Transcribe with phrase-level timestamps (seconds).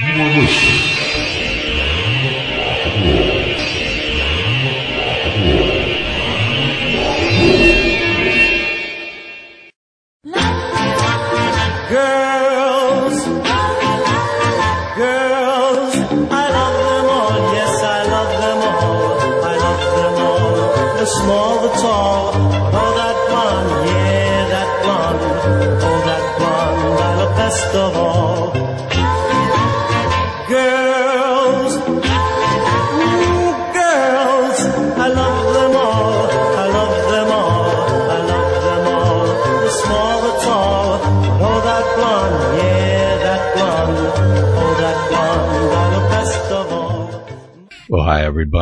[0.00, 0.97] Girls,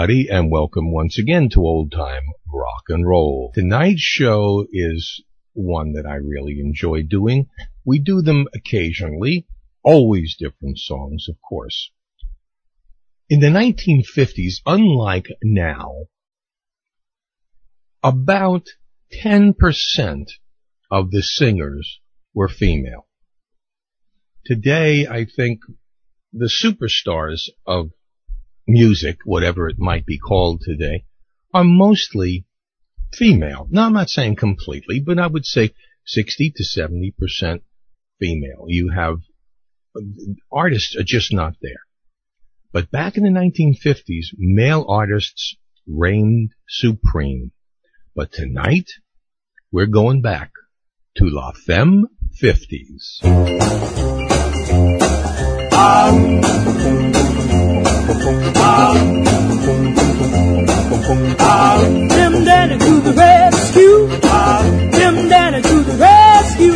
[0.06, 3.50] everybody, and welcome once again to Old Time Rock and Roll.
[3.54, 7.48] Tonight's show is one that I really enjoy doing.
[7.84, 9.48] We do them occasionally,
[9.82, 11.90] always different songs, of course.
[13.28, 16.04] In the 1950s, unlike now,
[18.00, 18.68] about
[19.12, 19.54] 10%
[20.88, 21.98] of the singers
[22.32, 23.08] were female.
[24.44, 25.62] Today, I think
[26.32, 27.90] the superstars of
[28.66, 31.04] music, whatever it might be called today,
[31.54, 32.46] are mostly
[33.12, 33.66] female.
[33.70, 35.72] Now, I'm not saying completely, but I would say
[36.06, 37.60] 60 to 70%
[38.20, 38.64] female.
[38.68, 39.18] You have
[39.96, 40.00] uh,
[40.52, 41.80] artists are just not there.
[42.72, 47.52] But back in the 1950s, male artists reigned supreme.
[48.14, 48.90] But tonight,
[49.72, 50.50] we're going back
[51.16, 52.06] to La Femme
[52.42, 53.22] 50s.
[58.06, 58.14] Jim
[62.44, 64.08] Dandy to the rescue.
[64.92, 66.74] Jim Dandy to the rescue.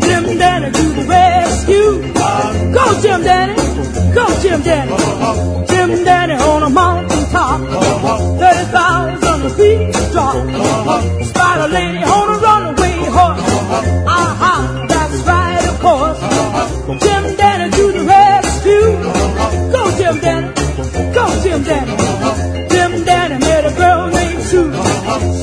[0.00, 2.00] Jim Dandy to the rescue.
[2.72, 3.56] Go Jim Dandy.
[4.14, 4.94] Go Jim Dandy.
[5.66, 7.60] Jim Dandy on a mountain top.
[8.38, 10.36] 30,000 feet drop.
[11.26, 12.02] Spider lady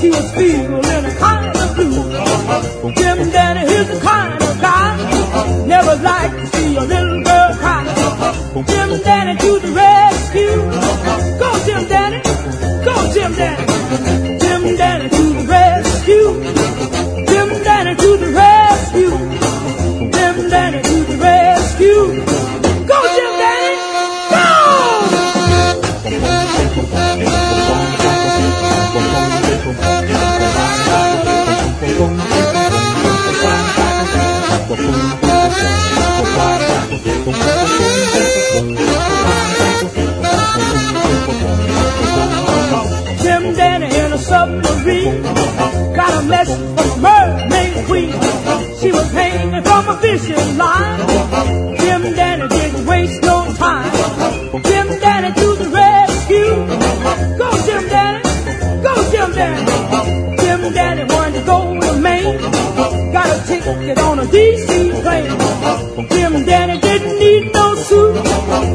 [0.10, 2.94] She was feeling a kind of blue.
[2.96, 7.84] Jim Dandy is the kind of guy never like to see a little girl cry.
[8.68, 10.56] Jim Dandy to the rescue.
[11.38, 12.22] Go Jim Dandy.
[12.84, 14.19] Go Jim Dandy.
[43.24, 45.24] Jim Dandy in a submarine
[45.96, 48.12] got a message from mermaid queen.
[48.80, 51.78] She was hanging from a fishing line.
[51.78, 53.92] Jim Dandy didn't waste no time.
[54.64, 56.56] Jim Dandy to the rescue.
[57.38, 58.30] Go Jim Dandy,
[58.82, 60.42] go Jim Dandy.
[60.42, 61.09] Jim Dandy
[62.24, 63.12] Maine.
[63.12, 64.70] Got a ticket on a DC.
[66.10, 68.16] Jim Dandy didn't need no suit.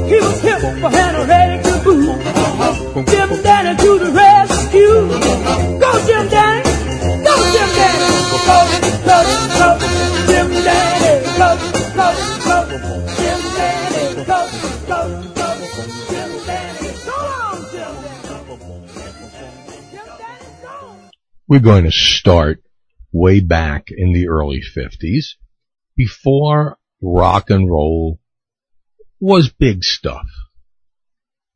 [0.09, 3.07] He was hip ready to boot.
[3.09, 5.09] Jim Dandy to the rescue.
[5.79, 6.71] Go Jim Dandy,
[7.25, 8.15] go Jim Dandy.
[8.45, 8.59] Go,
[9.09, 9.19] go,
[9.59, 9.69] go,
[10.29, 11.15] Jim Dandy.
[11.39, 11.49] Go,
[11.97, 12.07] go,
[12.45, 12.57] go,
[13.19, 14.25] Jim Dandy.
[14.25, 14.39] Go,
[14.89, 15.25] go.
[21.47, 22.63] We're going to start
[23.15, 25.37] way back in the early 50s
[25.97, 28.19] before rock and roll
[29.21, 30.27] was big stuff.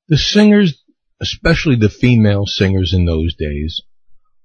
[0.07, 0.85] The singers,
[1.21, 3.83] especially the female singers in those days,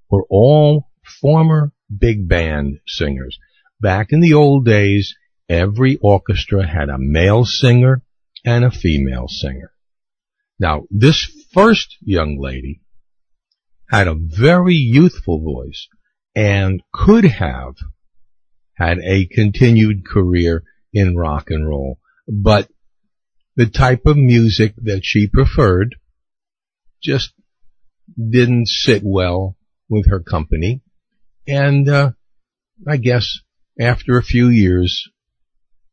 [0.09, 0.89] were all
[1.21, 3.37] former big band singers.
[3.79, 5.15] Back in the old days,
[5.47, 8.01] every orchestra had a male singer
[8.43, 9.71] and a female singer.
[10.59, 12.81] Now, this first young lady
[13.89, 15.87] had a very youthful voice
[16.35, 17.75] and could have
[18.75, 22.69] had a continued career in rock and roll, but
[23.55, 25.95] the type of music that she preferred
[27.01, 27.33] just
[28.17, 29.55] didn't sit well
[29.89, 30.81] with her company.
[31.47, 32.11] And, uh,
[32.87, 33.39] I guess
[33.79, 35.07] after a few years,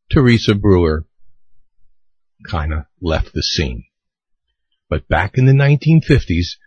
[0.09, 1.05] Teresa Brewer
[2.47, 3.85] kind of left the scene.
[4.89, 6.57] But back in the 1950s,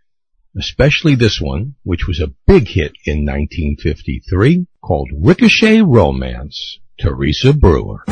[0.59, 8.05] especially this one, which was a big hit in 1953, called Ricochet Romance, Teresa Brewer.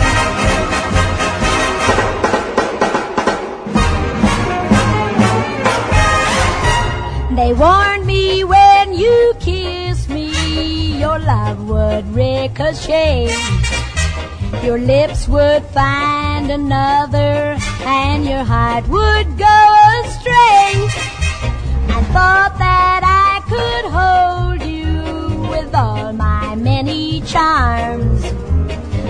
[7.37, 13.29] They warned me when you kissed me, your love would ricochet.
[14.63, 21.12] Your lips would find another, and your heart would go astray.
[21.95, 28.23] I thought that I could hold you with all my many charms.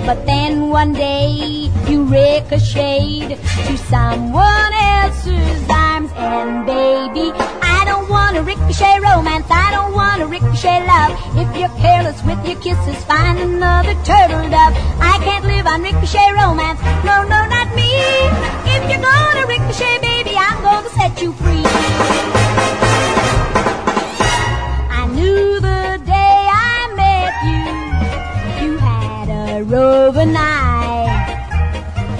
[0.04, 7.30] But then one day you ricocheted to someone else's arms, and baby,
[7.62, 9.46] I don't want a ricochet romance.
[9.48, 11.12] I don't want a ricochet love.
[11.38, 14.74] If you're careless with your kisses, find another turtle dove.
[14.98, 16.80] I can't live on ricochet romance.
[17.06, 17.90] No, no, not me.
[18.74, 22.41] If you're gonna ricochet, baby, I'm gonna set you free.
[29.64, 31.06] A.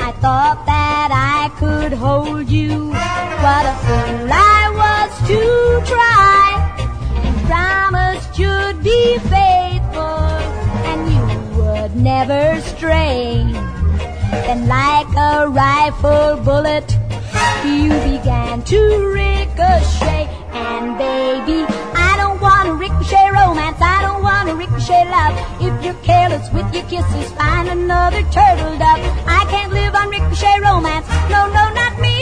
[0.00, 2.90] I thought that I could hold you.
[2.90, 5.40] What a fool I was to
[5.92, 6.44] try.
[7.24, 10.28] You promised you'd be faithful
[10.88, 13.44] and you would never stray.
[14.30, 16.96] Then like a rifle bullet,
[17.64, 18.78] you began to
[19.12, 20.28] ricochet.
[20.52, 21.66] And baby,
[22.82, 23.80] ricochet romance.
[23.80, 25.34] I don't want a ricochet love.
[25.66, 29.00] If you're careless with your kisses, find another turtle dove.
[29.38, 31.06] I can't live on ricochet romance.
[31.30, 32.16] No, no, not me.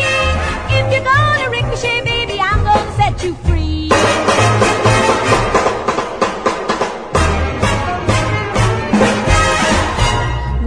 [0.77, 3.89] If you're gonna ricochet, baby, I'm gonna set you free.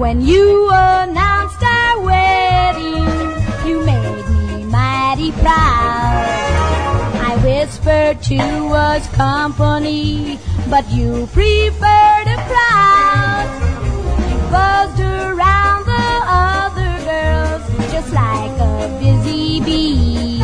[0.02, 1.33] When you announced our
[8.24, 10.40] to us company,
[10.70, 13.48] but you preferred a crowd.
[14.32, 20.40] You buzzed around the other girls just like a busy bee.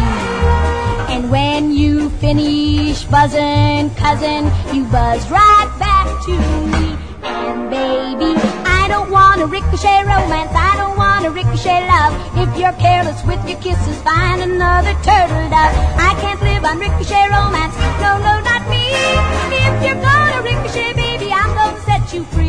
[1.08, 6.34] And when you finished buzzing, cousin, you buzzed right back to
[6.68, 6.98] me.
[7.24, 8.59] And baby,
[8.90, 10.52] don't want a ricochet romance.
[10.52, 12.12] I don't want a ricochet love.
[12.36, 15.74] If you're careless with your kisses, find another turtle dove.
[16.10, 17.76] I can't live on ricochet romance.
[18.02, 18.90] No, no, not me.
[19.54, 22.49] If you're gonna ricochet, baby, I'm gonna set you free.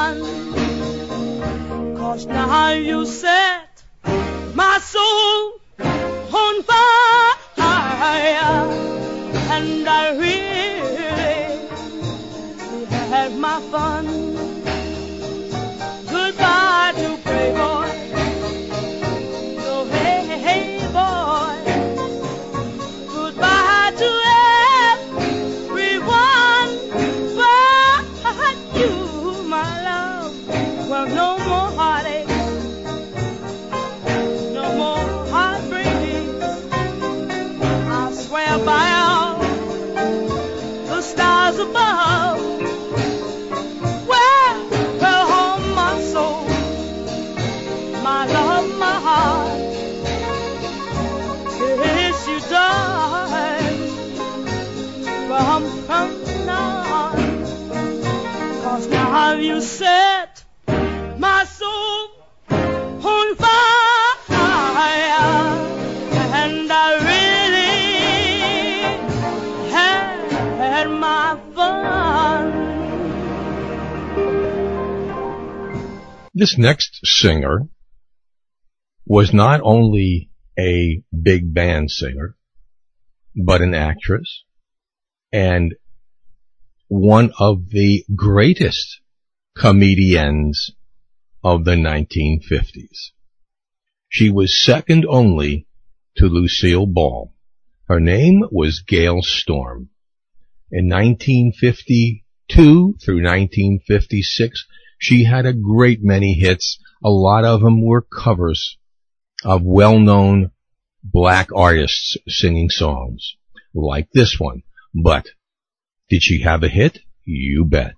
[0.00, 1.96] Begun.
[1.96, 3.82] Cause now you set
[4.54, 7.36] my soul on fire,
[9.56, 11.68] and I really
[12.88, 14.19] had my fun.
[76.40, 77.68] This next singer
[79.04, 82.34] was not only a big band singer,
[83.36, 84.44] but an actress
[85.30, 85.74] and
[86.88, 89.02] one of the greatest
[89.54, 90.70] comedians
[91.44, 93.10] of the 1950s.
[94.08, 95.66] She was second only
[96.16, 97.34] to Lucille Ball.
[97.86, 99.90] Her name was Gale Storm.
[100.72, 104.66] In 1952 through 1956,
[105.00, 106.78] she had a great many hits.
[107.02, 108.76] A lot of them were covers
[109.42, 110.50] of well-known
[111.02, 113.36] black artists singing songs,
[113.74, 114.62] like this one.
[114.94, 115.26] But
[116.10, 116.98] did she have a hit?
[117.24, 117.94] You bet.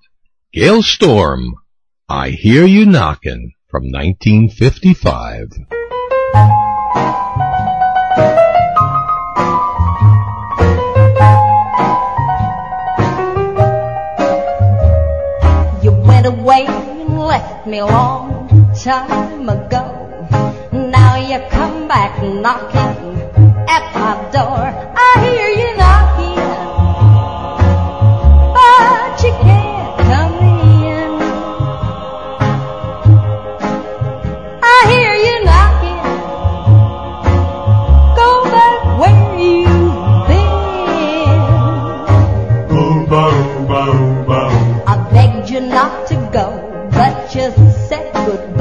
[0.52, 1.56] Gale Storm,
[2.08, 5.48] I Hear You Knockin' from 1955.
[15.82, 16.81] You went away
[17.66, 20.28] me long time ago.
[20.72, 23.20] Now you come back knocking
[23.68, 24.51] at my door.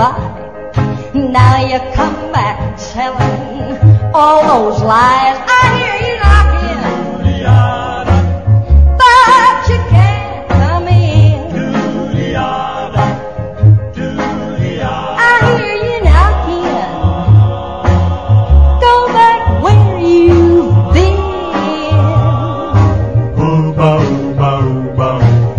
[0.01, 1.13] Goodbye.
[1.13, 2.57] Now you come back
[2.93, 3.77] telling
[4.13, 5.37] all those lies.
[5.47, 6.81] I hear you knocking,
[9.01, 11.39] but you can't come in.
[15.19, 16.79] I hear you knocking.
[18.81, 21.21] Go back where you've been.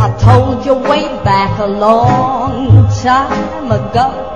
[0.00, 4.31] I told you way back a long time ago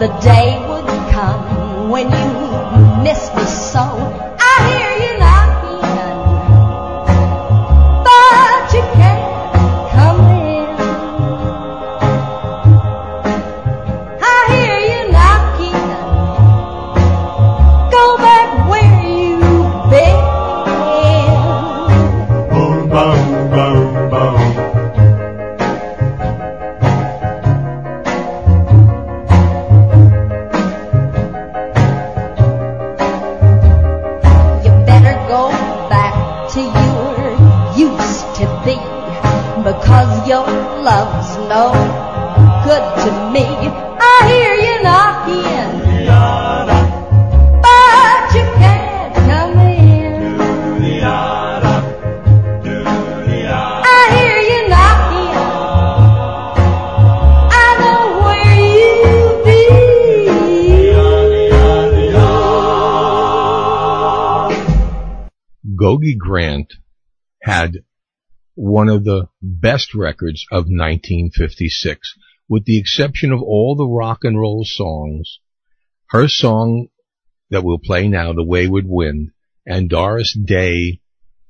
[0.00, 4.29] the day would come when you miss me so.
[69.80, 72.14] Best records of 1956,
[72.50, 75.40] with the exception of all the rock and roll songs.
[76.10, 76.88] Her song
[77.48, 79.30] that we'll play now, The Wayward Wind,
[79.64, 81.00] and Doris Day,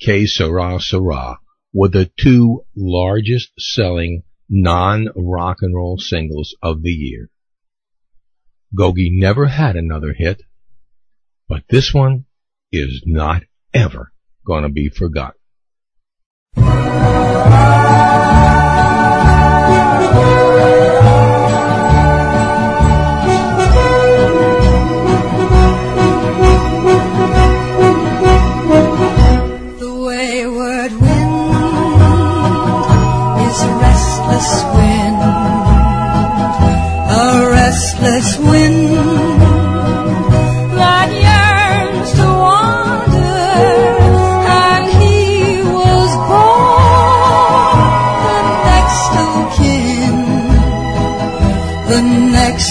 [0.01, 1.39] Que Sera Sera,
[1.73, 7.31] were the two largest selling non-rock and roll singles of the year.
[8.77, 10.43] Gogi never had another hit,
[11.49, 12.27] but this one
[12.71, 13.43] is not
[13.75, 14.13] ever
[14.47, 15.41] gonna be forgotten.
[17.51, 18.60] The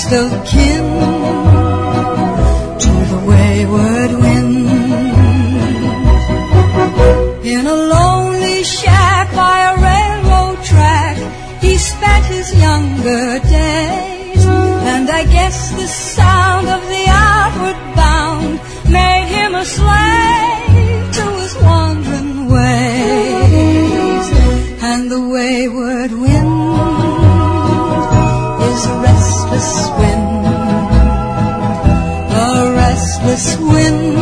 [0.09, 0.83] next of kin,
[2.79, 4.67] to the wayward wind.
[7.45, 11.17] In a lonely shack by a railroad track,
[11.61, 14.45] he spent his younger days.
[14.45, 21.55] And I guess the sound of the outward bound made him a slave to his
[21.61, 24.25] wandering ways.
[24.81, 26.48] And the wayward wind
[33.29, 34.18] restless wind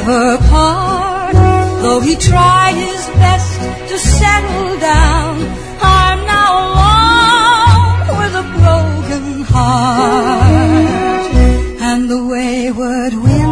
[0.00, 1.34] never part.
[1.82, 3.60] Though he tried his best
[3.90, 5.34] to settle down,
[5.82, 11.34] I'm now alone with a broken heart.
[11.88, 13.49] And the wayward wind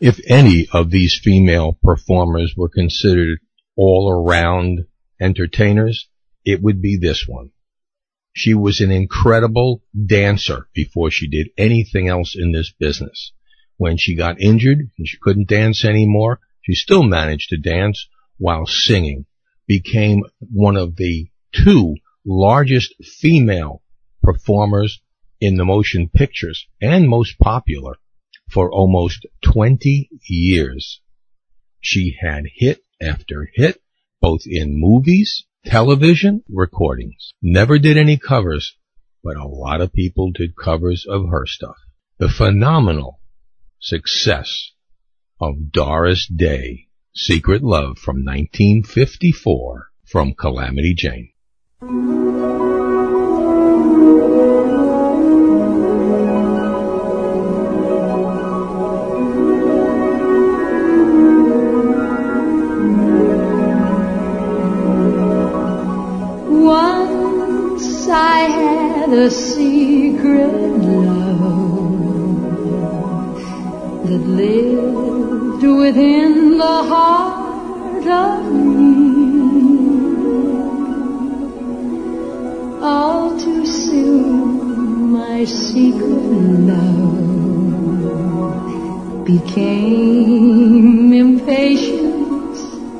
[0.00, 3.40] If any of these female performers were considered
[3.76, 4.86] all around
[5.20, 6.08] entertainers,
[6.44, 7.50] it would be this one.
[8.32, 13.32] She was an incredible dancer before she did anything else in this business.
[13.76, 18.06] When she got injured and she couldn't dance anymore, she still managed to dance
[18.36, 19.26] while singing,
[19.66, 23.82] became one of the two largest female
[24.22, 25.00] performers
[25.40, 27.96] in the motion pictures and most popular
[28.50, 31.00] for almost 20 years.
[31.80, 33.80] She had hit after hit,
[34.20, 37.34] both in movies, television, recordings.
[37.42, 38.76] Never did any covers,
[39.22, 41.76] but a lot of people did covers of her stuff.
[42.18, 43.20] The phenomenal
[43.78, 44.72] success
[45.40, 51.30] of Doris Day, Secret Love from 1954 from Calamity Jane.
[69.18, 71.40] A secret love
[74.04, 78.92] that lived within the heart of me.
[82.80, 86.22] All too soon, my secret
[86.70, 87.18] love
[89.24, 92.56] became impatient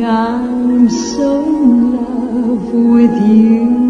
[0.06, 3.85] I'm so in love with you.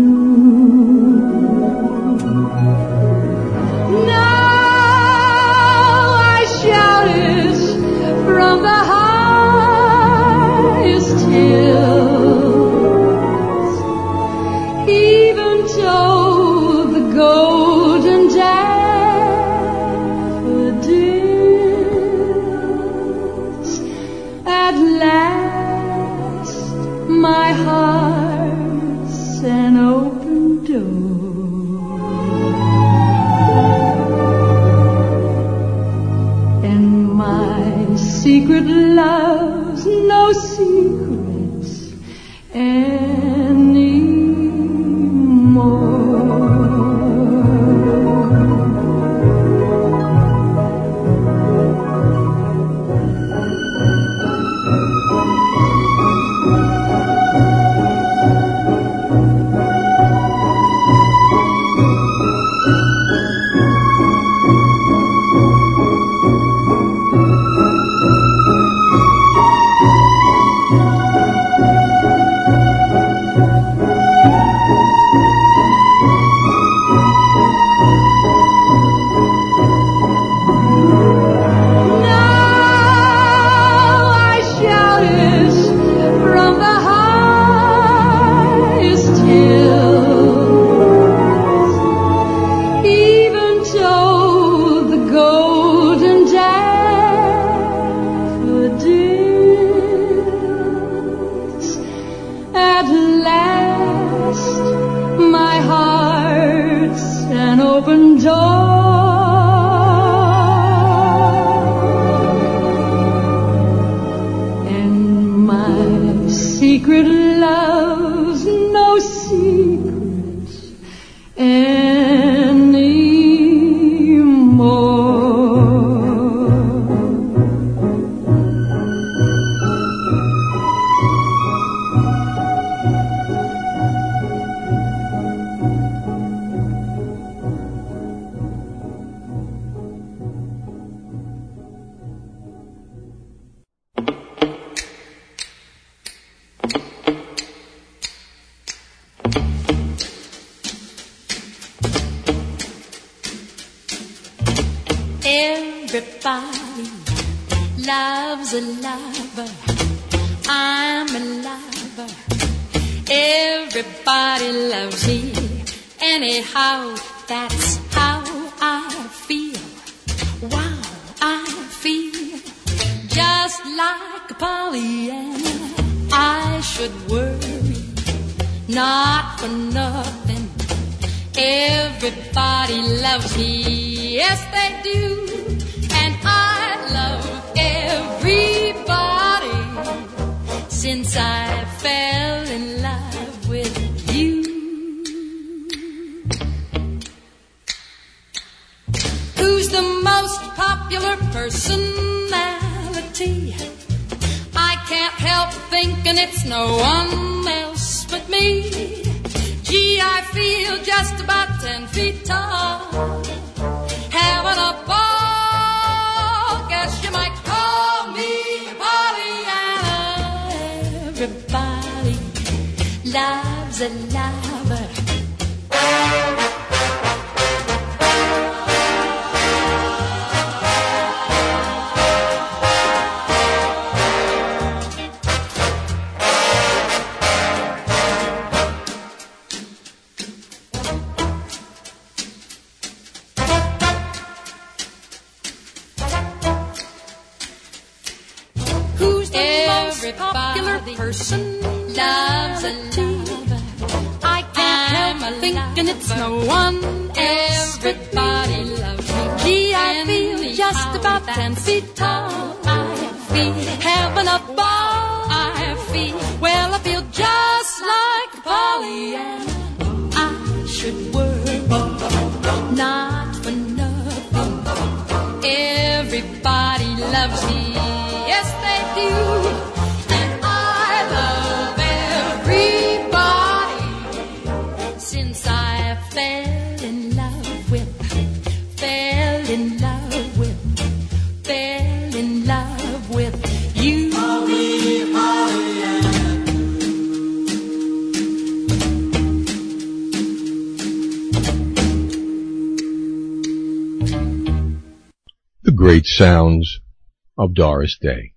[307.66, 308.36] Doris Day.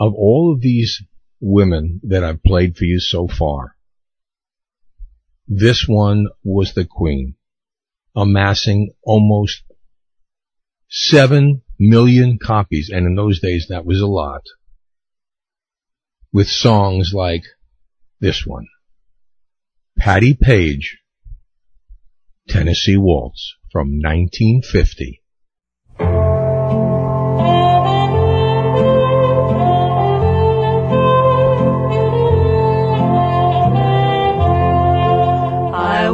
[0.00, 1.02] Of all of these
[1.38, 3.76] women that I've played for you so far,
[5.46, 7.34] this one was the queen,
[8.16, 9.64] amassing almost
[10.88, 14.44] seven million copies, and in those days that was a lot,
[16.32, 17.44] with songs like
[18.18, 18.68] this one,
[19.98, 20.96] Patti Page,
[22.48, 25.21] Tennessee Waltz from 1950.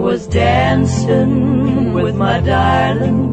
[0.08, 3.28] Was dancing with my darling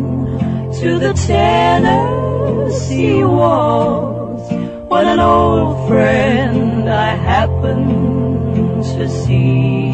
[0.73, 4.51] to the Tennessee waltz
[4.91, 9.93] when an old friend I happened to see.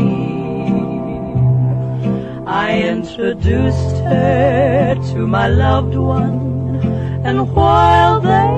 [2.47, 6.81] I introduced her to my loved one,
[7.23, 8.55] and while they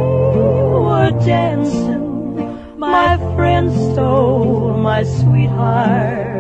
[0.88, 6.33] were dancing, my friend stole my sweetheart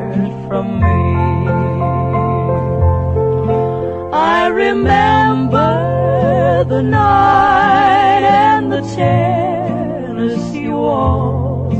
[0.47, 0.99] from me.
[4.13, 5.71] I remember
[6.67, 11.75] the night and the Tennessee waltz.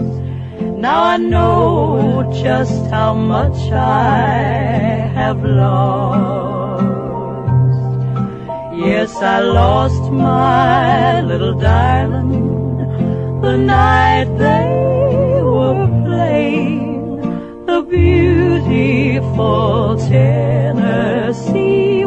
[0.86, 6.84] Now I know just how much I have lost.
[8.76, 12.64] Yes, I lost my little darling
[13.44, 16.93] the night they were playing
[17.94, 22.03] beautiful Tennessee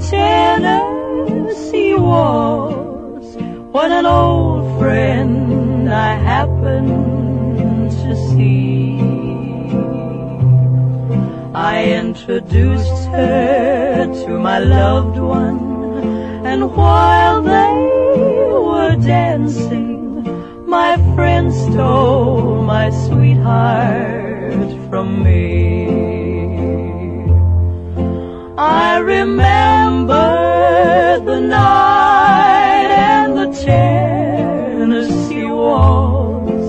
[0.00, 3.34] Tennessee waltz
[3.72, 9.00] when an old friend I happened to see.
[11.54, 15.58] I introduced her to my loved one,
[16.44, 17.74] and while they
[18.68, 20.22] were dancing,
[20.66, 25.56] my friend stole my sweetheart from me.
[28.58, 36.68] I remember the night and the Tennessee waltz.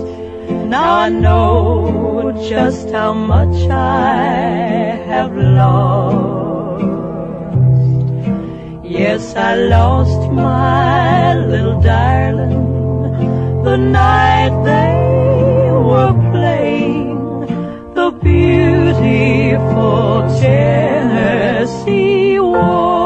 [0.66, 4.26] Now I know just how much I
[5.12, 6.84] have lost.
[8.84, 12.66] Yes, I lost my little darling
[13.64, 17.18] the night they were playing
[17.94, 22.97] the beautiful Tennessee Waltz.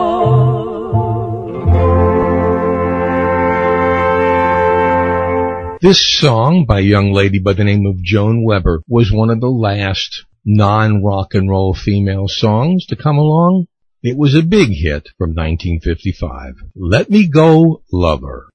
[5.81, 9.41] This song by a young lady by the name of Joan Weber was one of
[9.41, 13.65] the last non-rock and roll female songs to come along.
[14.03, 16.53] It was a big hit from 1955.
[16.75, 18.51] Let Me Go, Lover.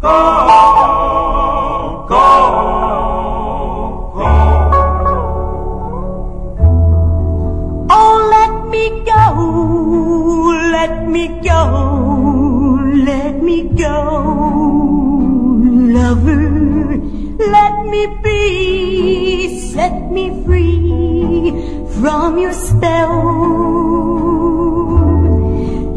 [0.00, 0.06] Go,
[2.08, 2.99] go.
[19.80, 21.52] Set me free
[22.00, 23.16] from your spell.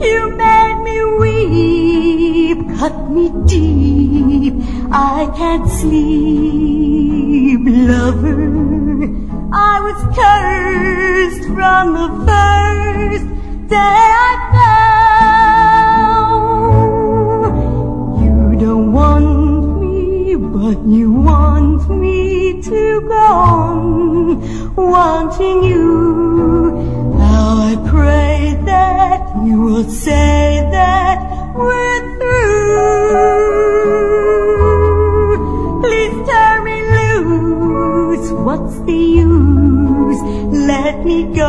[0.06, 4.54] You made me weep, cut me deep.
[4.92, 8.54] I can't sleep, lover.
[9.51, 13.28] I was cursed from the first
[13.70, 14.34] day I
[16.66, 16.93] found
[18.24, 18.36] you.
[18.66, 19.26] Don't want
[19.82, 21.53] me, but you want
[22.64, 26.72] to go on wanting you.
[27.18, 31.18] Now I pray that you will say that
[31.55, 32.61] we're through.
[35.82, 38.32] Please turn me loose.
[38.32, 40.22] What's the use?
[40.68, 41.43] Let me go,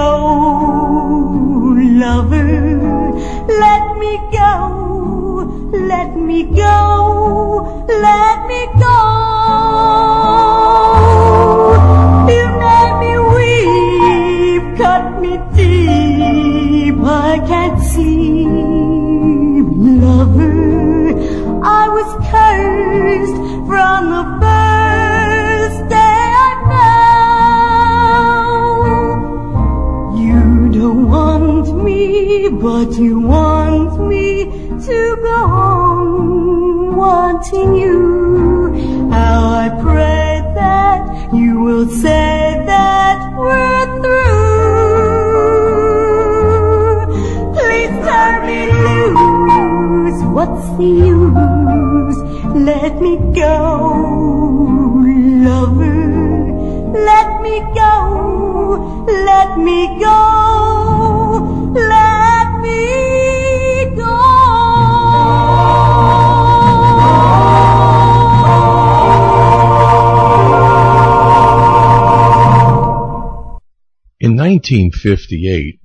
[74.55, 75.81] 1958,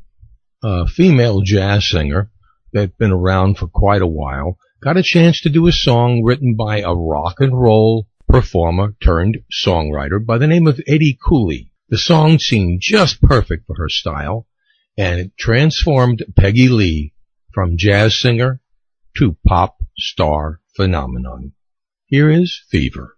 [0.63, 2.30] a female jazz singer
[2.72, 6.55] that'd been around for quite a while got a chance to do a song written
[6.55, 11.72] by a rock and roll performer turned songwriter by the name of Eddie Cooley.
[11.89, 14.45] The song seemed just perfect for her style
[14.95, 17.13] and it transformed Peggy Lee
[17.51, 18.61] from jazz singer
[19.17, 21.53] to pop star phenomenon.
[22.05, 23.17] Here is Fever.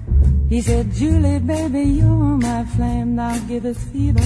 [0.51, 4.19] he said, Julie, baby, you're my flame, now give us fever.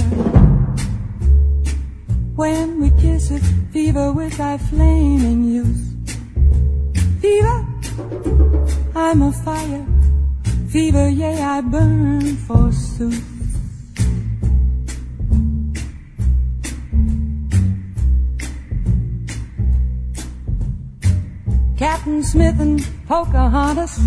[2.35, 5.85] When we kiss it, fever with thy flaming youth.
[7.21, 7.67] Fever,
[8.95, 9.85] I'm a fire.
[10.69, 13.23] Fever, yea, I burn forsooth.
[21.77, 23.99] Captain Smith and Pocahontas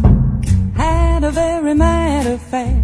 [0.74, 2.82] had a very mad affair.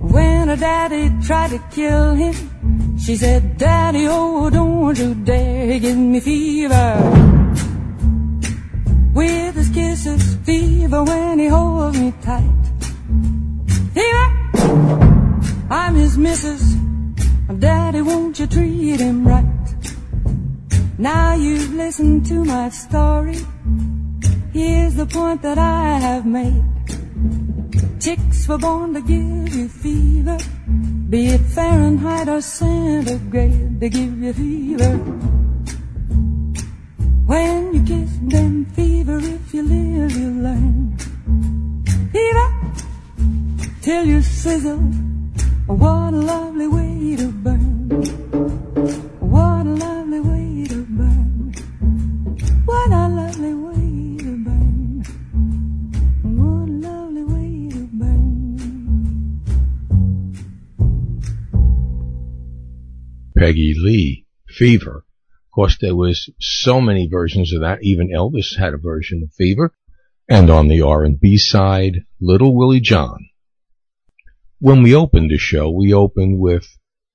[0.00, 2.34] When her daddy tried to kill him,
[2.98, 6.88] she said, Daddy, oh, don't you dare give me fever.
[9.14, 12.64] With his kisses, fever when he holds me tight.
[13.94, 14.28] Fever,
[15.70, 16.74] I'm his missus.
[17.58, 19.68] Daddy, won't you treat him right?
[20.98, 23.38] Now you've listened to my story.
[24.52, 26.71] Here's the point that I have made.
[28.02, 30.36] Chicks were born to give you fever,
[31.08, 34.96] be it Fahrenheit or centigrade, they give you fever.
[37.30, 40.96] When you kiss them, fever, if you live, you learn.
[42.10, 42.48] Fever,
[43.82, 44.78] till you sizzle.
[45.68, 47.61] What a lovely way to burn.
[63.42, 64.98] Peggy Lee, Fever.
[64.98, 67.82] Of course, there was so many versions of that.
[67.82, 69.74] Even Elvis had a version of Fever.
[70.28, 73.30] And on the R&B side, Little Willie John.
[74.60, 76.68] When we opened the show, we opened with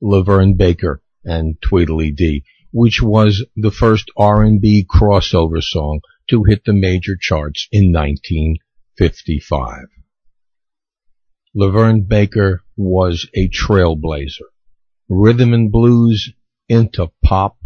[0.04, 7.16] LaVern Baker and Tweedledee, which was the first R&B crossover song to hit the major
[7.18, 9.86] charts in 1955.
[11.56, 14.50] LaVern Baker was a trailblazer
[15.10, 16.32] rhythm and blues
[16.68, 17.58] into pop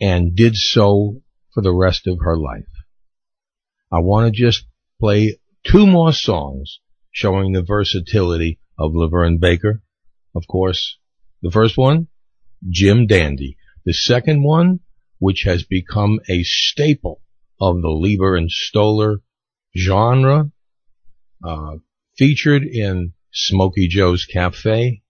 [0.00, 1.20] and did so
[1.52, 2.68] for the rest of her life.
[3.90, 4.64] I want to just
[5.00, 9.82] play two more songs showing the versatility of LaVern Baker.
[10.34, 10.98] Of course,
[11.42, 12.08] the first one,
[12.68, 13.56] Jim Dandy.
[13.84, 14.80] The second one,
[15.18, 17.22] which has become a staple
[17.60, 19.20] of the Leiber and Stoller
[19.76, 20.50] genre,
[21.42, 21.76] uh,
[22.16, 25.02] featured in Smokey Joe's Cafe,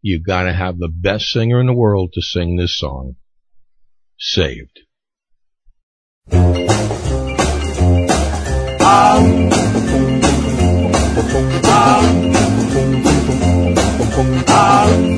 [0.00, 3.16] you gotta have the best singer in the world to sing this song.
[4.18, 4.80] Saved.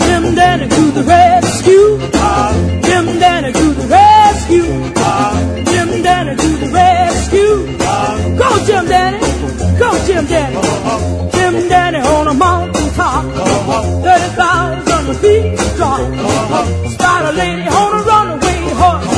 [0.01, 1.99] Jim Dandy to the rescue.
[2.83, 4.65] Jim Dandy to the rescue.
[5.73, 7.77] Jim Dandy to the rescue.
[8.39, 9.79] Go Jim Dandy.
[9.79, 11.31] Go Jim Dandy.
[11.37, 13.25] Jim Dandy on a mountain top.
[14.05, 16.01] 30,000 feet drop.
[16.95, 19.13] Spot a lady on a runaway horse.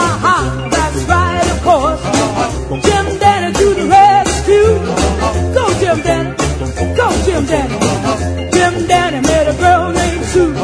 [0.00, 0.36] Aha,
[0.74, 2.02] that's right, of course.
[2.86, 4.70] Jim Dandy to the rescue.
[5.56, 6.34] Go Jim Dandy.
[6.98, 7.76] Go Jim Dandy.
[8.54, 10.54] Jim Dandy met a girl named Sue.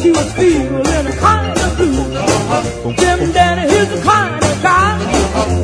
[0.00, 2.94] She was feeling a kind of blue.
[3.00, 4.94] Jim Dandy, he's the kind of guy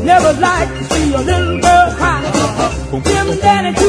[0.04, 2.20] never liked to see a little girl cry.
[3.08, 3.79] Jim Dandy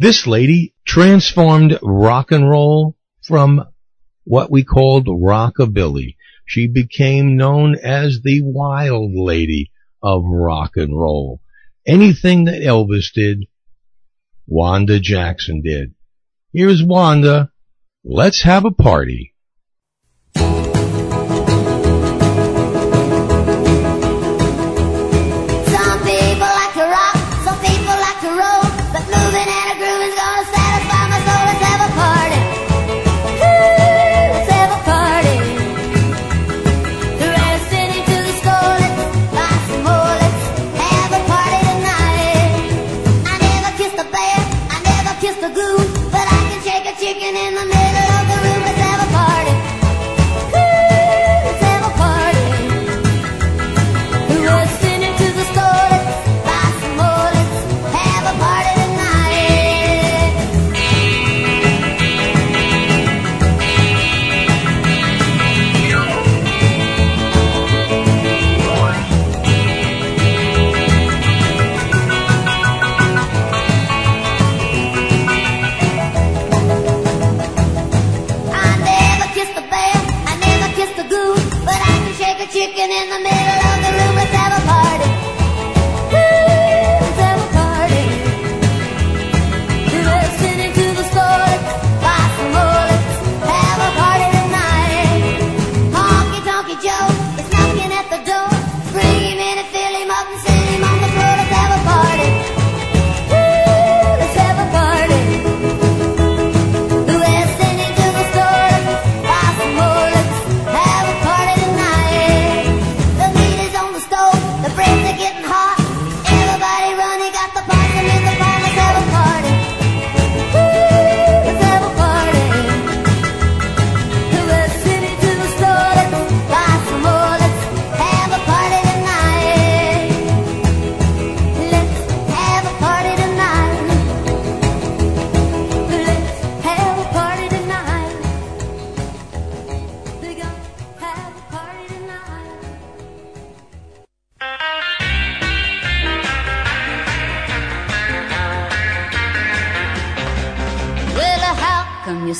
[0.00, 3.64] This lady transformed rock and roll from
[4.22, 6.14] what we called rockabilly.
[6.46, 11.40] She became known as the wild lady of rock and roll.
[11.84, 13.46] Anything that Elvis did,
[14.46, 15.94] Wanda Jackson did.
[16.52, 17.50] Here's Wanda.
[18.04, 19.34] Let's have a party.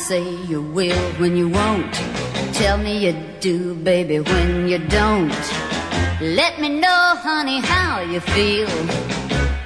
[0.09, 1.93] Say you will when you won't.
[2.55, 5.45] Tell me you do, baby, when you don't.
[6.23, 8.71] Let me know, honey, how you feel.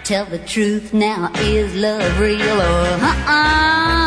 [0.03, 4.02] Tell the truth now, is love real or uh-uh?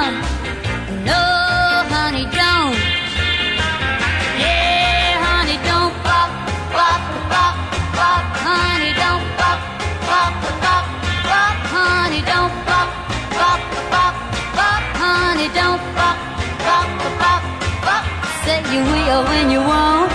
[19.05, 20.11] Will when you won't.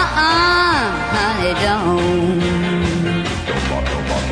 [0.00, 0.82] Uh-uh,
[1.14, 3.22] honey, don't.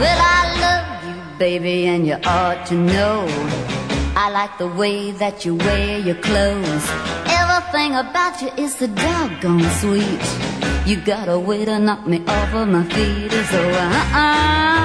[0.01, 3.27] Well, I love you, baby, and you ought to know.
[4.17, 6.87] I like the way that you wear your clothes.
[7.41, 10.25] Everything about you is so doggone sweet.
[10.87, 13.31] You got a way to knock me off of my feet.
[13.31, 14.80] So, uh-uh.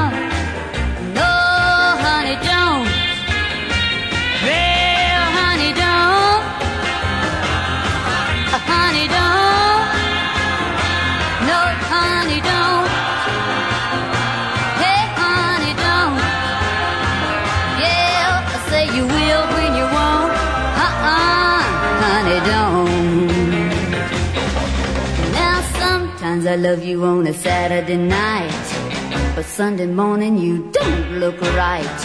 [26.56, 32.00] I love you on a Saturday night, but Sunday morning you don't look right.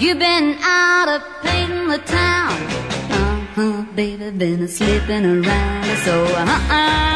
[0.00, 2.50] You've been out of painting the town.
[3.12, 5.98] Uh-huh, baby, been a slipping around.
[5.98, 7.06] So, uh-uh.
[7.12, 7.15] No,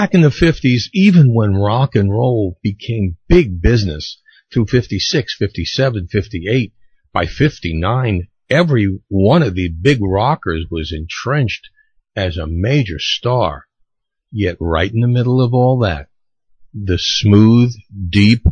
[0.00, 4.18] Back in the 50s, even when rock and roll became big business
[4.50, 6.72] through 56, 57, 58,
[7.12, 11.68] by 59, every one of the big rockers was entrenched
[12.16, 13.66] as a major star.
[14.32, 16.08] Yet right in the middle of all that,
[16.72, 17.74] the smooth,
[18.08, 18.46] deep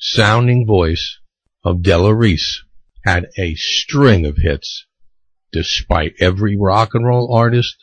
[0.00, 1.20] sounding voice
[1.62, 2.64] of Della Reese
[3.04, 4.84] had a string of hits
[5.52, 7.76] despite every rock and roll artist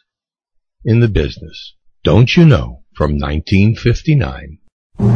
[0.84, 1.76] in the business.
[2.04, 4.58] Don't you know from 1959?
[5.00, 5.08] Don't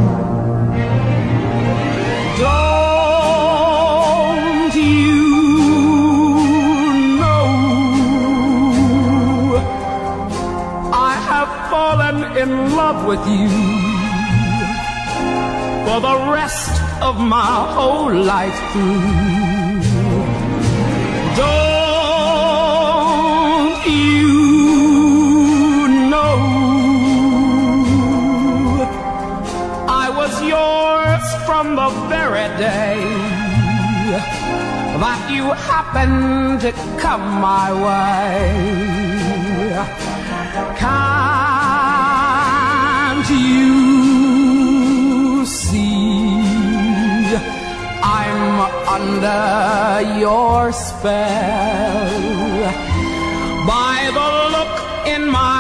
[4.74, 5.28] you
[7.20, 7.44] know
[10.94, 13.50] I have fallen in love with you
[15.84, 16.72] for the rest
[17.02, 19.47] of my whole life through.
[32.38, 33.00] The very day
[35.04, 36.12] that you happen
[36.60, 36.72] to
[37.02, 38.44] come my way.
[40.84, 41.30] Can't
[43.30, 43.76] you
[45.46, 45.98] see
[48.04, 48.46] I'm
[48.98, 52.12] under your spell
[53.74, 54.74] by the look
[55.14, 55.57] in my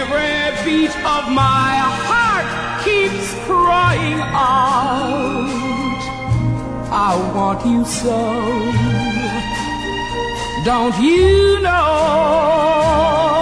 [0.00, 1.72] Every beat of my
[2.08, 2.48] heart
[2.84, 6.02] keeps crying out.
[7.08, 8.18] I want you so.
[10.64, 13.35] Don't you know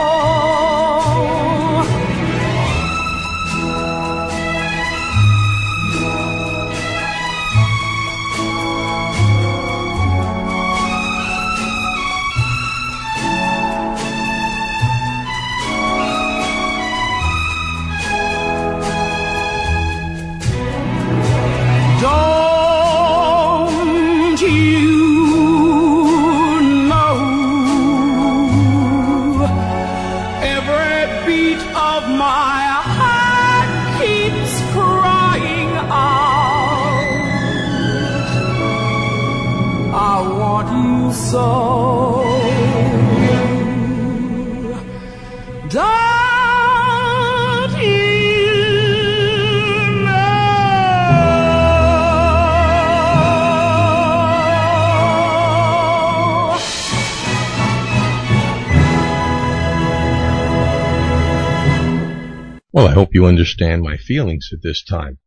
[62.73, 65.19] Well, I hope you understand my feelings at this time.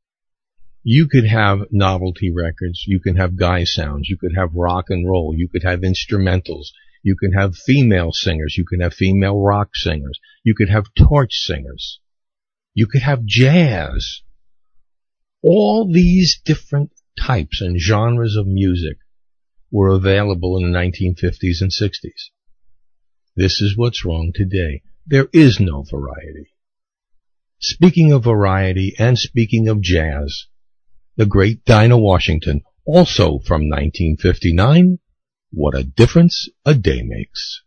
[0.89, 5.05] You could have novelty records, you can have guy sounds, you could have rock and
[5.05, 6.67] roll, you could have instrumentals,
[7.03, 11.33] you can have female singers, you can have female rock singers, you could have torch
[11.33, 11.99] singers,
[12.73, 14.21] you could have jazz.
[15.43, 18.95] All these different types and genres of music
[19.69, 22.29] were available in the 1950s and 60s.
[23.35, 24.83] This is what's wrong today.
[25.05, 26.53] There is no variety.
[27.59, 30.47] Speaking of variety and speaking of jazz,
[31.17, 34.99] the great Dinah Washington, also from 1959,
[35.51, 37.63] What a Difference a Day Makes.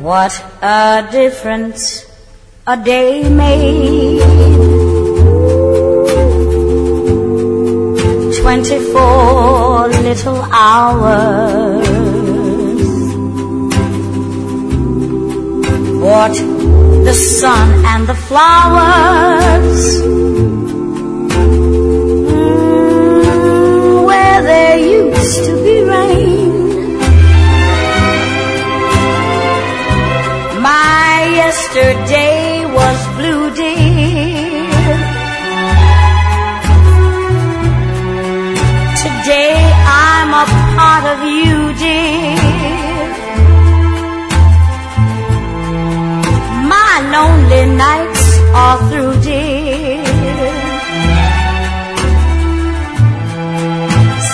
[0.00, 0.32] What
[0.62, 2.06] a difference
[2.66, 4.73] a day made.
[8.54, 11.88] Twenty-four little hours.
[15.98, 16.34] What
[17.04, 20.02] the sun and the flowers.
[23.24, 25.53] Mm, where there used to
[48.66, 50.02] are through, dear.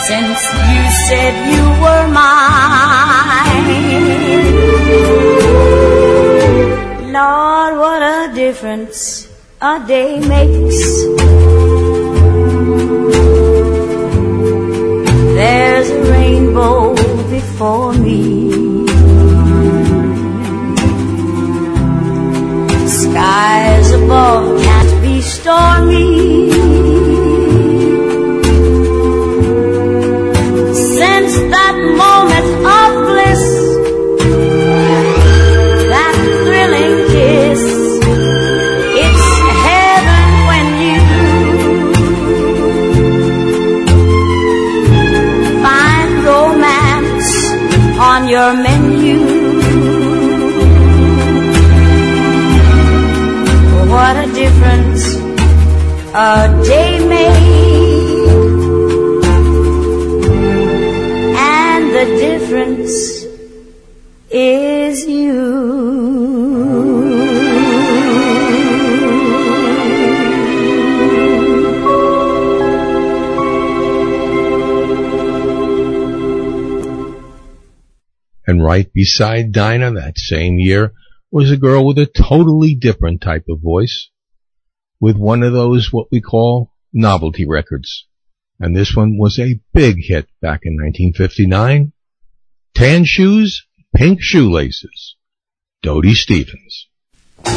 [0.07, 3.70] Since you said you were mine.
[7.16, 8.99] Lord, what a difference
[9.61, 10.81] a day makes.
[15.39, 16.95] There's a rainbow
[17.37, 18.60] before me.
[23.11, 26.30] Skies above can't be stormy.
[56.13, 57.31] A day made,
[61.37, 63.27] and the difference
[64.29, 65.71] is you.
[78.47, 80.93] And right beside Dinah that same year
[81.31, 84.11] was a girl with a totally different type of voice,
[85.01, 88.07] with one of those what we call novelty records.
[88.59, 91.92] And this one was a big hit back in 1959.
[92.74, 93.64] Tan shoes,
[93.96, 95.16] pink shoelaces.
[95.82, 96.88] Dodie Stevens.
[97.44, 97.53] Now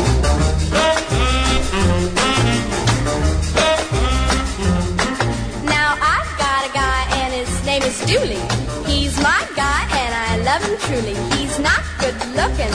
[5.99, 8.39] I've got a guy and his name is Dooley.
[8.89, 11.15] He's my guy and I love him truly.
[11.35, 12.71] He's not good looking,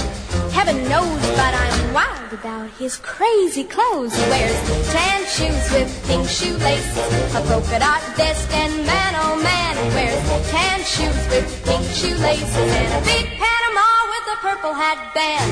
[0.52, 4.14] heaven knows, but I'm wild about his crazy clothes.
[4.14, 9.76] He wears tan shoes with pink shoelaces, a polka dot vest, and man oh man,
[9.76, 14.98] he wears tan shoes with pink shoelaces and a big Panama with a purple hat
[15.14, 15.50] band.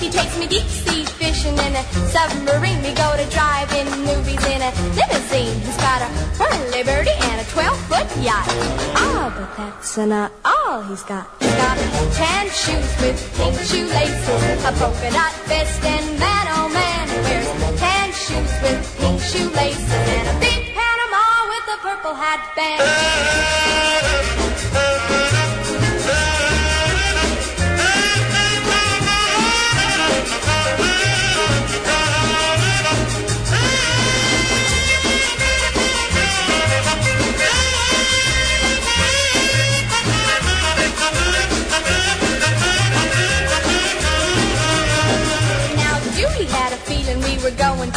[0.00, 2.82] He takes me deep sea fishing in a submarine.
[2.82, 5.60] We go to drive-in movies in a limousine.
[5.60, 6.08] He's got a
[6.38, 7.17] whirly birdie
[7.58, 8.46] 12-foot yacht.
[8.94, 11.26] Ah, but that's not all he's got.
[11.40, 11.76] He's got
[12.14, 17.80] tan shoes with pink shoelaces, a polka dot vest, and man, oh man, he wears
[17.80, 23.67] tan shoes with pink shoelaces and a big Panama with a purple hat band.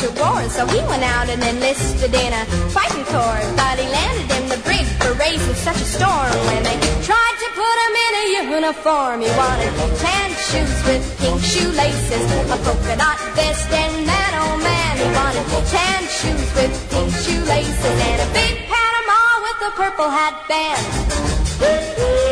[0.01, 2.43] To war, so he went out and enlisted in a
[2.73, 3.45] fighting corps.
[3.53, 7.47] But he landed in the brig for raising such a storm when they tried to
[7.53, 9.21] put him in a uniform.
[9.21, 9.69] He wanted
[10.01, 14.93] tan shoes with pink shoelaces, a polka dot vest, and that old man.
[14.97, 20.35] He wanted tan shoes with pink shoelaces, and a big Panama with a purple hat
[20.49, 22.30] band.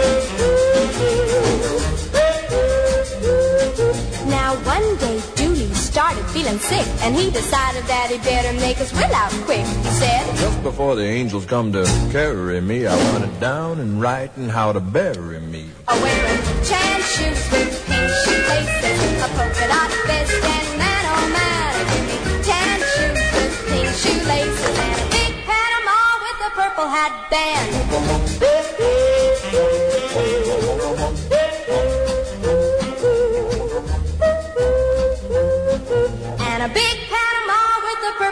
[6.34, 9.66] Feeling sick, and he decided that he better make his will out quick.
[9.66, 14.02] He said, Just before the angels come to carry me, I want it down and
[14.02, 15.70] writing how to bury me.
[15.88, 21.74] a wearing tan shoes with pink shoelaces, a polka dot vest, and that old man.
[21.90, 29.09] Oh, tan shoes with pink shoelaces, and a big Panama with a purple hat band.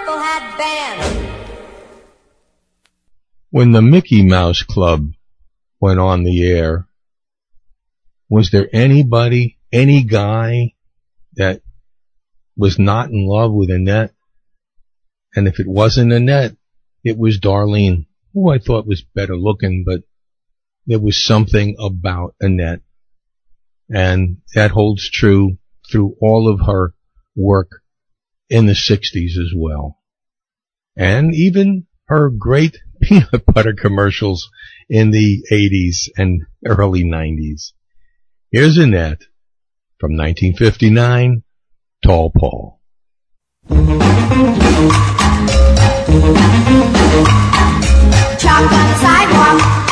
[0.08, 1.64] Purple hat band.
[3.50, 5.12] When the Mickey Mouse Club
[5.80, 6.88] went on the air,
[8.30, 10.74] was there anybody, any guy
[11.36, 11.62] that
[12.56, 14.14] was not in love with Annette?
[15.36, 16.56] And if it wasn't Annette,
[17.04, 20.04] it was Darlene, who I thought was better looking, but
[20.86, 22.82] there was something about Annette.
[23.90, 25.58] And that holds true
[25.90, 26.94] through all of her
[27.36, 27.82] work
[28.50, 30.00] in the 60s as well.
[30.96, 34.50] And even her great peanut butter commercials
[34.90, 37.74] in the 80s and early 90s.
[38.52, 39.24] Here's Annette
[40.00, 41.44] from 1959,
[42.04, 42.80] Tall Paul.
[48.40, 49.87] The sidewalk,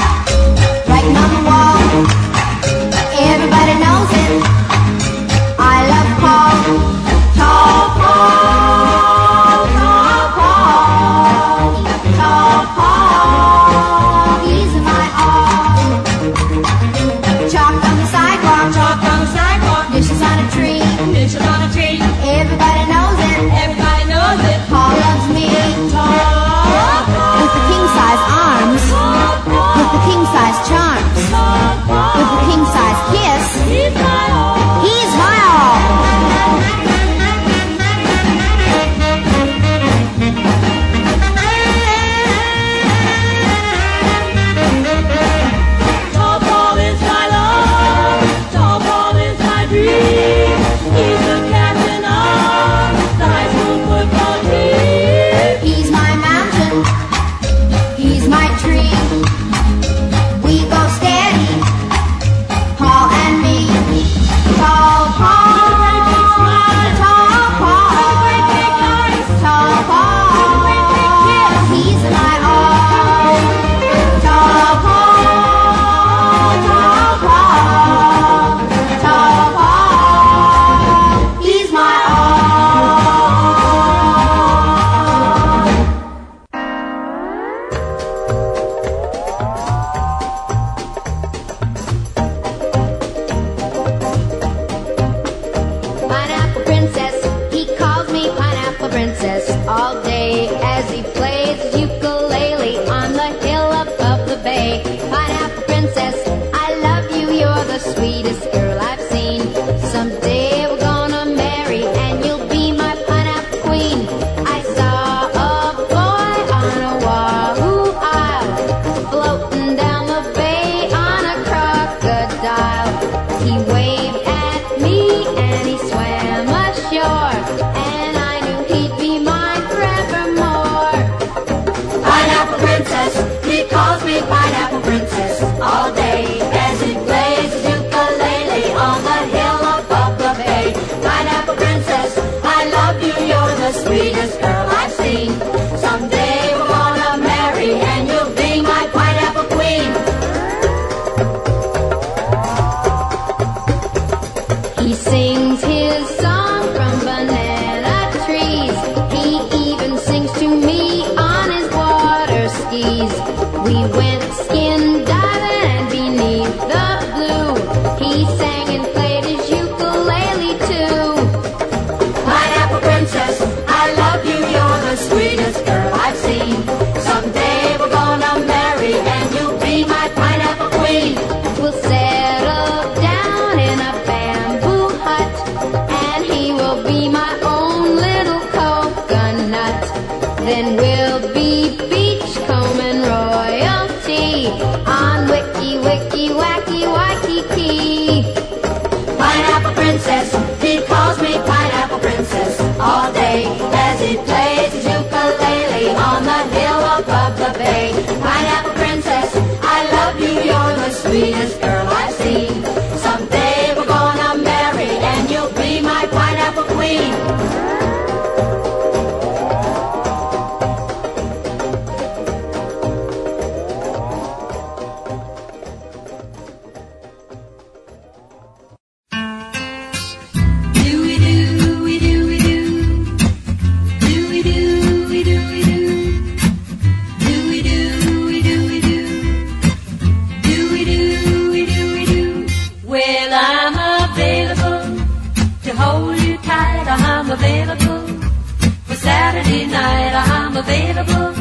[249.76, 250.14] night.
[250.16, 251.32] I'm available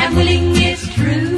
[0.00, 1.36] and willing is true.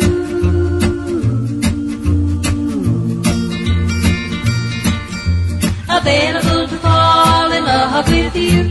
[5.98, 8.62] Available to fall in love with you.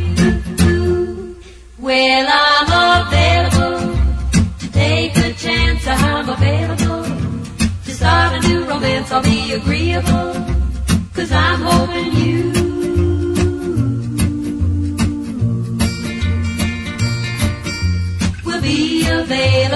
[1.88, 2.70] Well, I'm
[3.04, 3.80] available
[4.62, 5.84] to take a chance.
[5.88, 7.04] I'm available
[7.86, 9.12] to start a new romance.
[9.12, 10.34] I'll be agreeable.
[11.16, 12.57] Cause I'm hoping you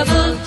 [0.06, 0.41] too.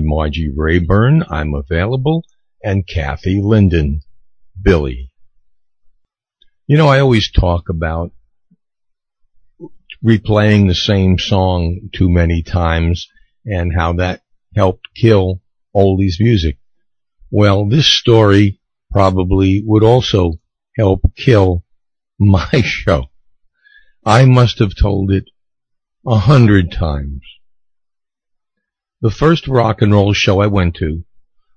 [0.00, 2.24] Margie Rayburn, I'm Available,
[2.62, 4.00] and Kathy Linden,
[4.60, 5.12] Billy.
[6.66, 8.12] You know, I always talk about
[10.04, 13.08] replaying the same song too many times
[13.44, 14.22] and how that
[14.54, 15.40] helped kill
[15.74, 16.58] oldies music.
[17.30, 20.34] Well, this story probably would also
[20.76, 21.64] help kill
[22.18, 23.10] my show.
[24.04, 25.24] I must have told it
[26.06, 27.22] a hundred times.
[29.02, 31.02] The first rock and roll show I went to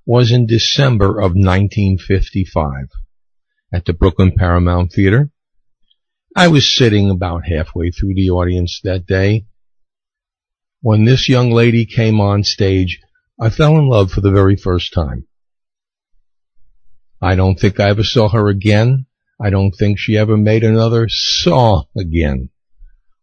[0.04, 2.88] was in December of 1955
[3.72, 5.30] at the Brooklyn Paramount Theater.
[6.36, 9.46] I was sitting about halfway through the audience that day.
[10.82, 13.00] When this young lady came on stage,
[13.40, 15.28] I fell in love for the very first time.
[17.22, 19.06] I don't think I ever saw her again.
[19.40, 22.50] I don't think she ever made another song again.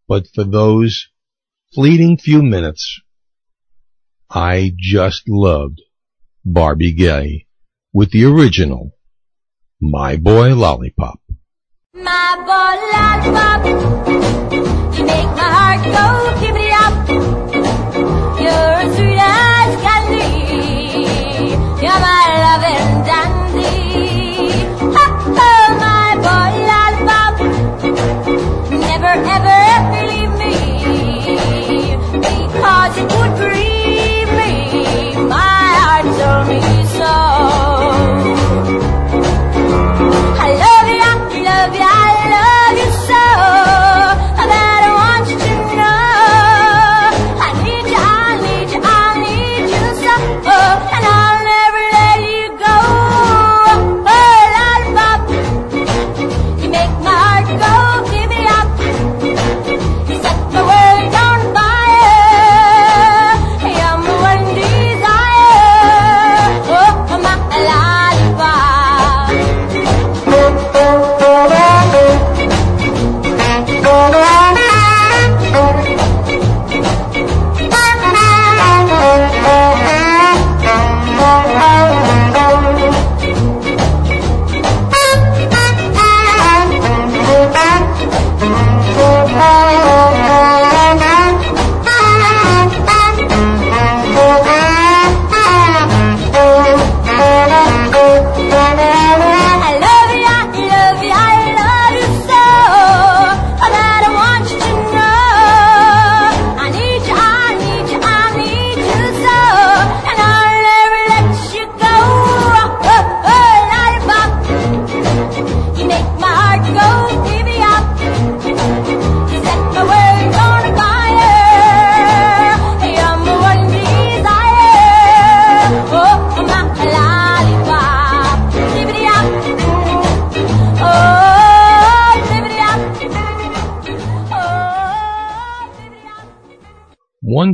[0.07, 1.09] But for those
[1.75, 3.01] fleeting few minutes,
[4.35, 5.83] I just loved
[6.43, 7.47] Barbie Gaye
[7.93, 8.93] with the original
[9.79, 11.21] My Boy Lollipop.
[11.93, 13.67] My boy lollipop,
[14.97, 16.62] you make my heart go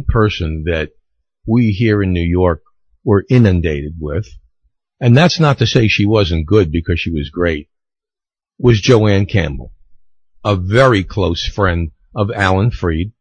[0.09, 0.91] person that
[1.47, 2.63] we here in New York
[3.05, 4.29] were inundated with,
[5.01, 7.69] and that's not to say she wasn't good because she was great,
[8.59, 9.73] was Jo Ann Campbell,
[10.45, 13.13] a very close friend of Alan Freed,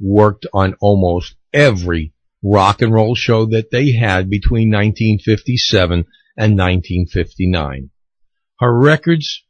[0.00, 2.12] worked on almost every
[2.42, 7.90] rock and roll show that they had between 1957 and 1959.
[8.58, 9.44] Her records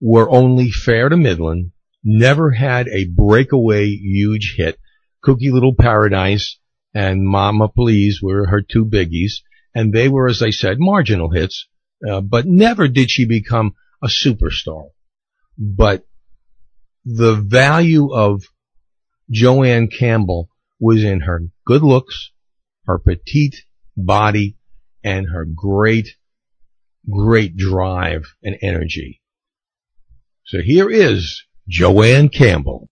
[0.00, 1.72] were only fair to middling,
[2.04, 4.78] never had a breakaway huge hit.
[5.24, 6.58] Kookie Little Paradise
[6.94, 9.42] and Mama Please were her two biggies,
[9.74, 11.68] and they were, as I said, marginal hits,
[12.08, 14.90] uh, but never did she become a superstar.
[15.56, 16.06] But
[17.04, 18.42] the value of
[19.30, 20.48] Jo Ann Campbell
[20.80, 22.30] was in her good looks,
[22.86, 23.56] her petite
[23.96, 24.56] body,
[25.02, 26.08] and her great,
[27.10, 29.20] great drive and energy.
[30.44, 32.88] So here is Jo Ann Campbell.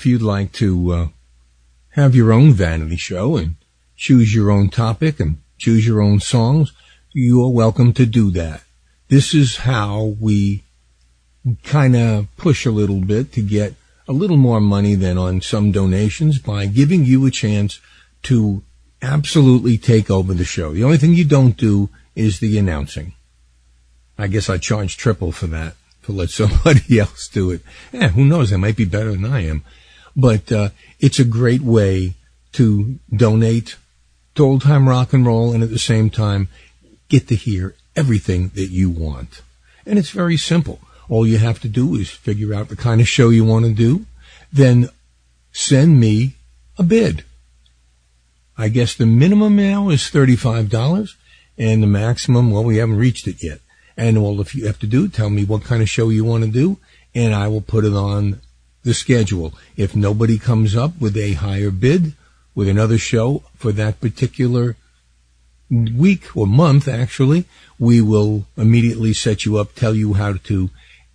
[0.00, 1.08] If you'd like to uh,
[1.90, 3.56] have your own vanity show and
[3.98, 6.72] choose your own topic and choose your own songs,
[7.12, 8.62] you are welcome to do that.
[9.08, 10.64] This is how we
[11.64, 13.74] kind of push a little bit to get
[14.08, 17.78] a little more money than on some donations by giving you a chance
[18.22, 18.62] to
[19.02, 20.72] absolutely take over the show.
[20.72, 23.12] The only thing you don't do is the announcing.
[24.16, 25.74] I guess I charge triple for that
[26.04, 27.60] to let somebody else do it.
[27.92, 28.48] Yeah, who knows?
[28.48, 29.62] They might be better than I am.
[30.16, 32.14] But uh, it's a great way
[32.52, 33.76] to donate
[34.34, 36.48] to old time rock and roll and at the same time
[37.08, 39.42] get to hear everything that you want.
[39.86, 40.80] And it's very simple.
[41.08, 43.72] All you have to do is figure out the kind of show you want to
[43.72, 44.06] do,
[44.52, 44.88] then
[45.52, 46.34] send me
[46.78, 47.24] a bid.
[48.56, 51.14] I guess the minimum now is $35
[51.58, 53.60] and the maximum, well, we haven't reached it yet.
[53.96, 56.44] And all if you have to do, tell me what kind of show you want
[56.44, 56.78] to do
[57.14, 58.40] and I will put it on
[58.82, 59.52] the schedule.
[59.76, 62.14] If nobody comes up with a higher bid
[62.54, 64.76] with another show for that particular
[65.70, 67.44] week or month, actually,
[67.78, 70.70] we will immediately set you up, tell you how to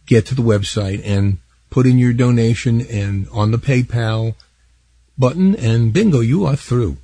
[0.05, 1.39] get to the website and
[1.69, 4.35] put in your donation and on the PayPal
[5.17, 6.97] button and bingo, you are through.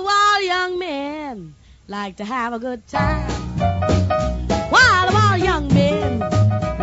[0.04, 1.56] while young men
[1.88, 3.32] like to have a good time.
[4.70, 5.97] While, while young men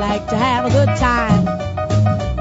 [0.09, 1.45] like to have a good time.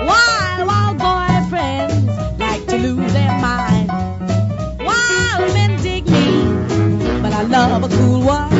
[0.09, 3.87] While, while boyfriends like to lose their mind.
[4.87, 8.52] While men dig me, but I love a cool one.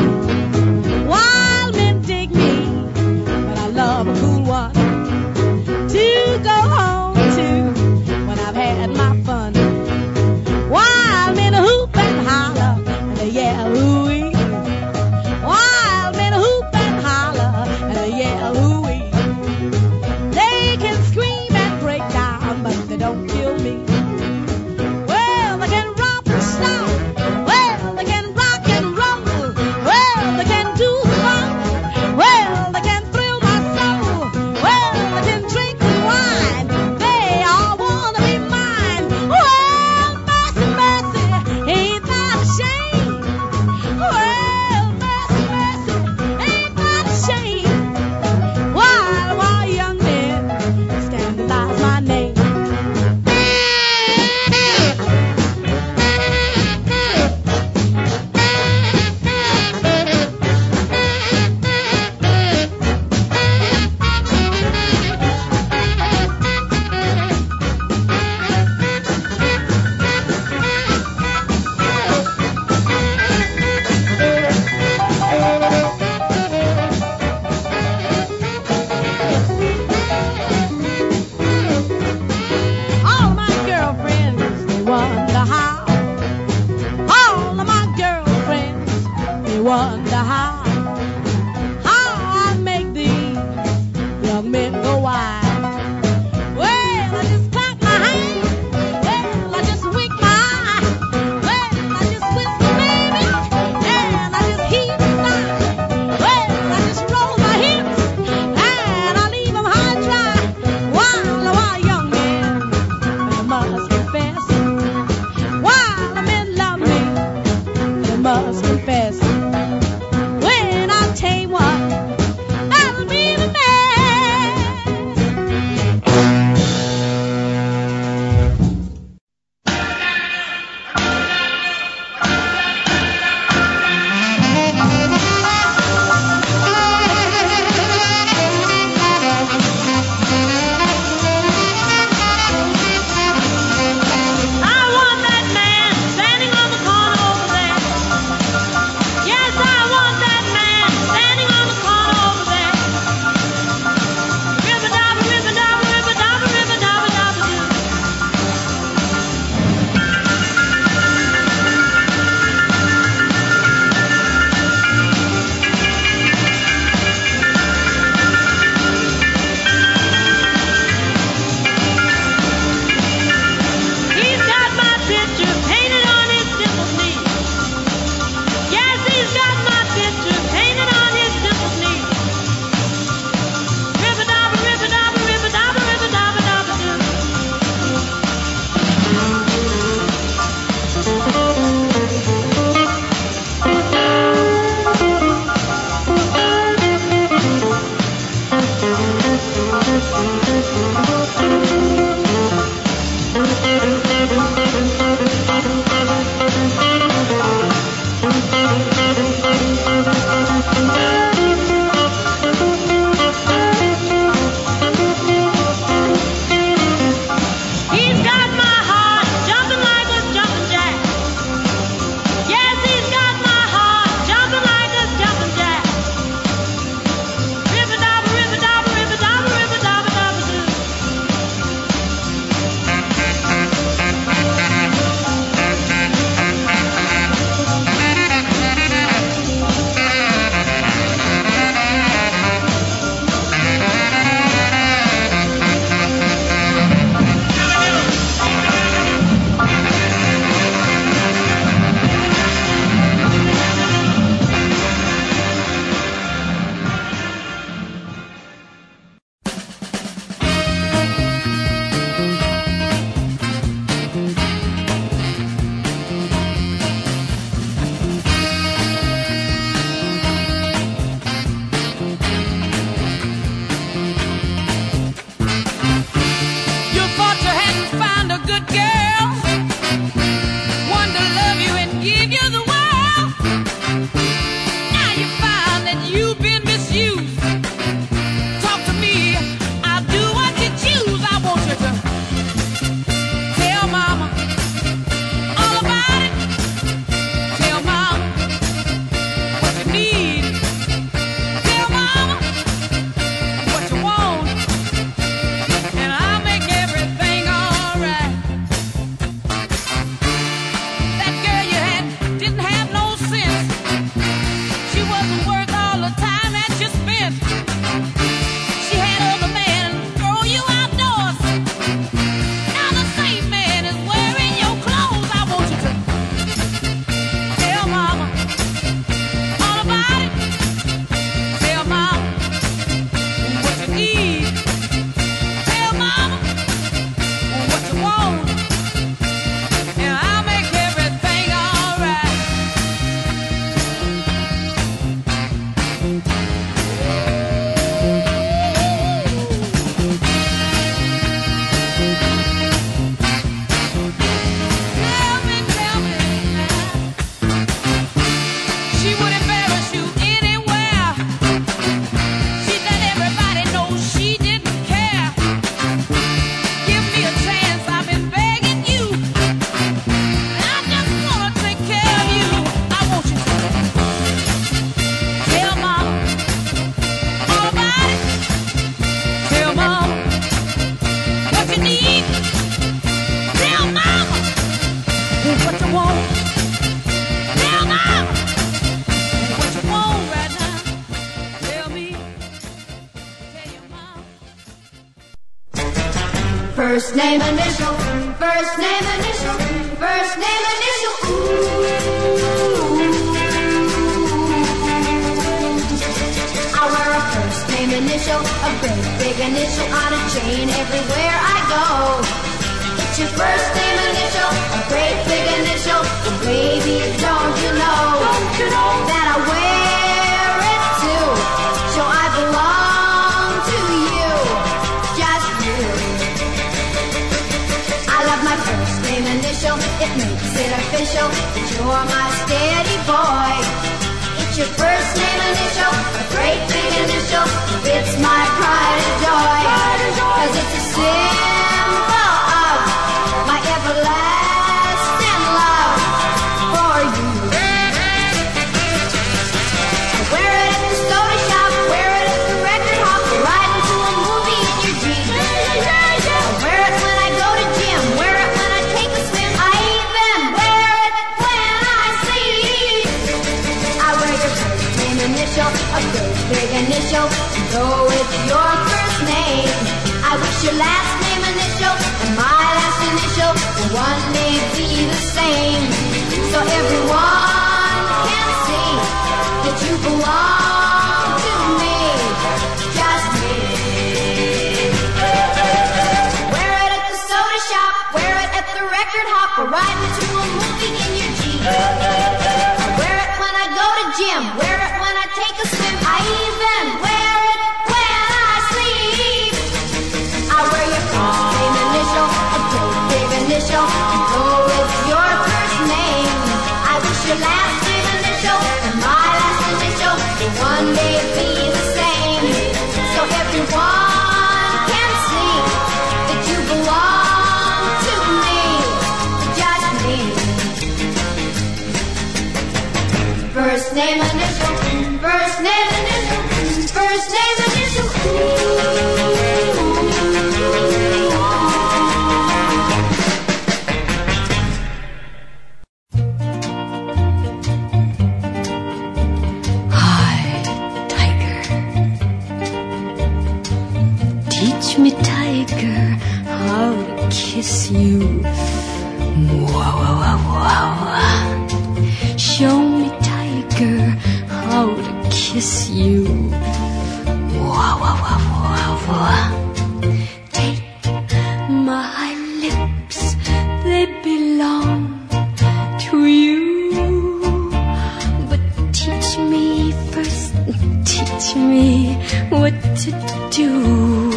[571.44, 572.14] teach me
[572.48, 573.10] what to
[573.50, 574.30] do.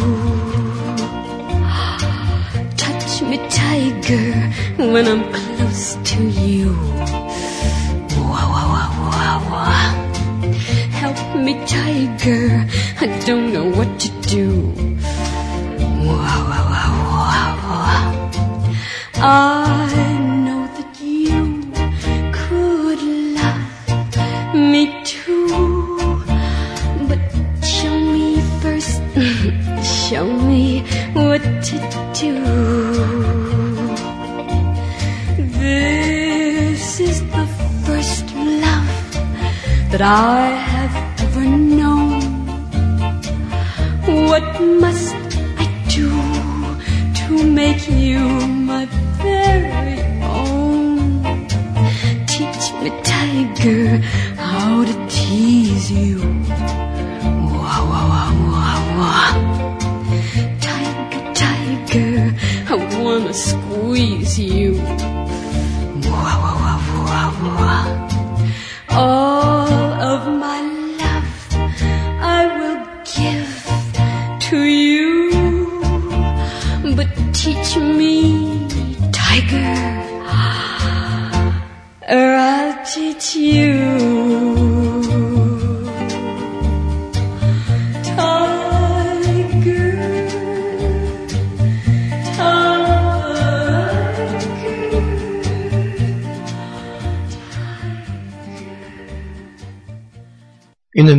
[2.76, 4.32] Touch me, tiger,
[4.76, 5.47] when I'm close.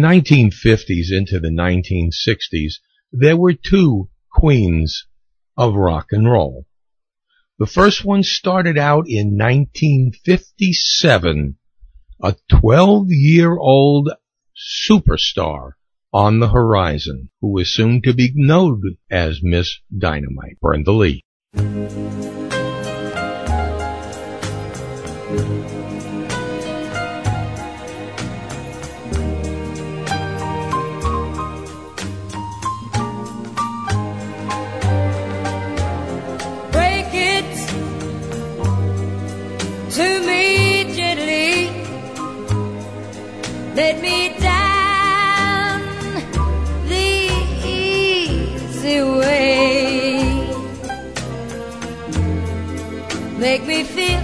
[0.10, 2.80] 1950s into the 1960s,
[3.12, 5.06] there were two queens
[5.56, 6.66] of rock and roll.
[7.60, 11.58] The first one started out in 1957,
[12.24, 14.10] a 12 year old
[14.90, 15.74] superstar
[16.12, 21.24] on the horizon who was soon to be known as Miss Dynamite, Brenda Lee.
[53.70, 54.22] Me feel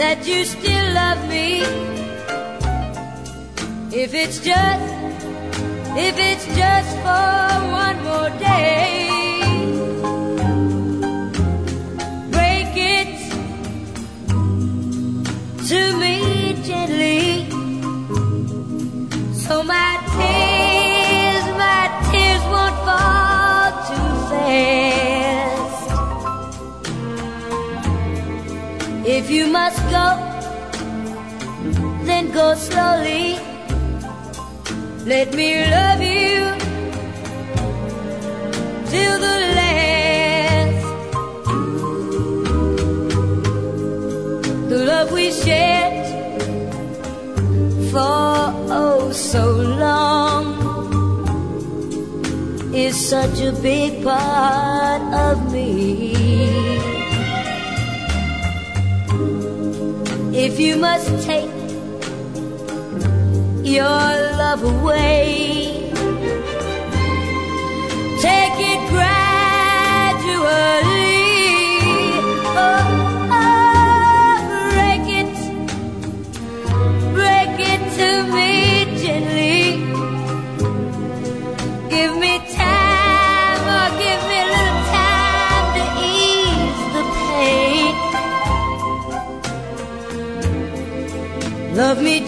[0.00, 1.60] that you still love me.
[4.02, 4.94] If it's just,
[6.06, 7.42] if it's just for
[7.84, 9.08] one more day.
[12.36, 13.12] Break it
[15.68, 16.16] to me
[16.68, 17.50] gently.
[19.44, 24.81] So my tears, my tears won't fall too fast.
[29.04, 30.16] If you must go,
[32.04, 33.36] then go slowly.
[35.04, 36.54] Let me love you
[38.86, 40.86] till the last.
[44.70, 46.06] The love we shared
[47.90, 49.50] for oh so
[49.82, 50.44] long
[52.72, 56.21] is such a big part of me.
[60.34, 61.50] If you must take
[63.62, 65.91] your love away,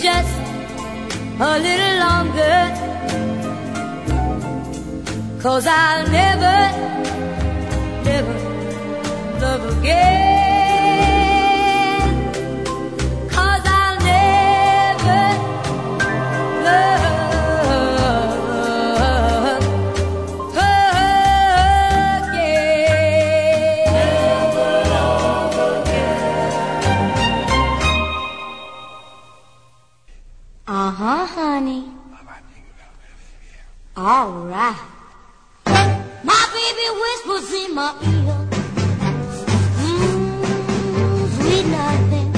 [0.05, 0.37] just
[1.41, 2.59] a little longer.
[5.41, 6.59] Cause I'll never,
[8.09, 8.37] never
[9.41, 10.05] love again.
[13.31, 15.23] Cause I'll never
[16.67, 17.04] love
[34.25, 34.81] All right.
[36.25, 38.37] My baby whispers in my ear.
[39.85, 42.29] Mm, sweet nothing.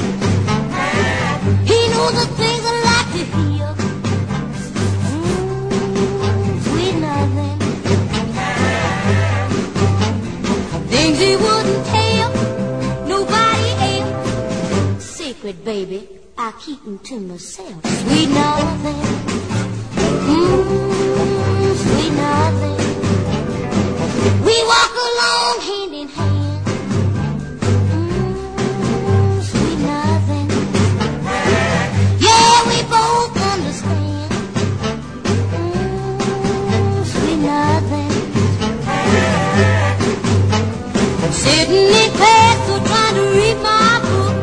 [1.70, 3.70] He knows the things I like to hear.
[5.14, 7.58] Mm, sweet nothing.
[10.90, 12.30] Things he wouldn't tell
[13.06, 15.04] nobody else.
[15.04, 16.00] Secret, baby,
[16.36, 17.80] I keep 'em to myself.
[18.02, 19.45] Sweet nothing.
[21.86, 22.78] Sweet nothing.
[24.46, 26.60] We walk along hand in hand.
[27.92, 29.38] Mm,
[29.92, 30.48] nothing.
[32.26, 34.30] Yeah, we both understand.
[35.60, 38.10] Mm, nothing.
[41.32, 44.36] Sitting in class or trying to read my book.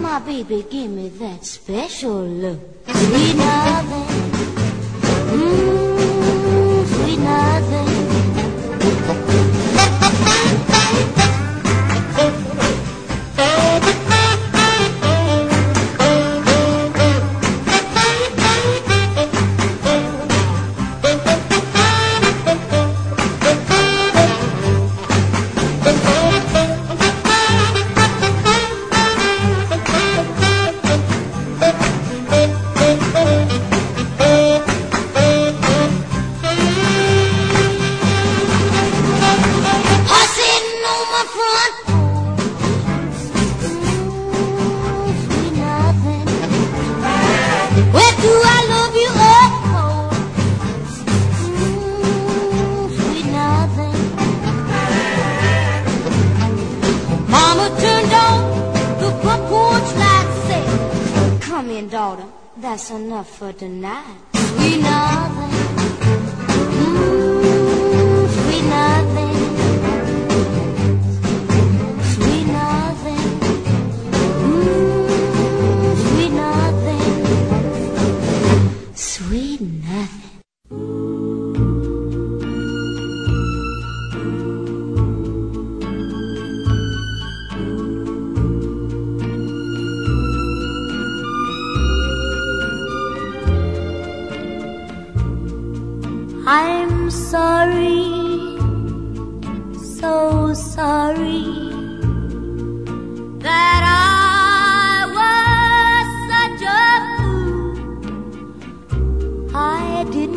[0.00, 2.60] My baby, give me that special look.
[2.86, 4.07] Sweet nothing.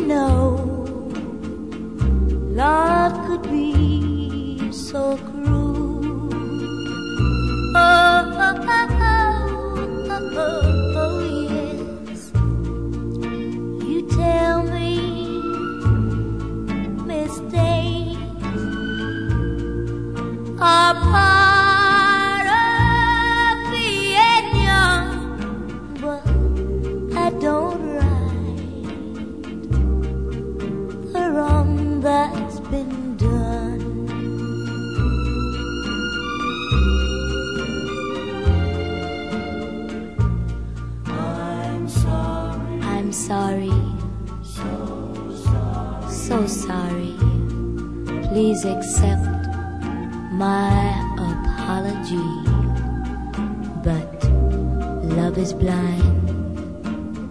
[0.06, 1.08] know
[2.54, 6.28] love could be so cruel.
[7.74, 8.88] Oh, oh, oh,
[10.10, 11.18] oh, oh, oh
[11.50, 12.30] yes.
[13.88, 14.90] You tell me
[17.06, 18.18] mistakes
[20.60, 21.51] are part.
[48.52, 49.46] Please accept
[50.32, 50.76] my
[51.16, 52.28] apology.
[53.82, 54.22] But
[55.16, 56.28] love is blind,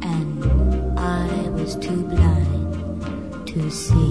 [0.03, 4.10] and I was too blind to see.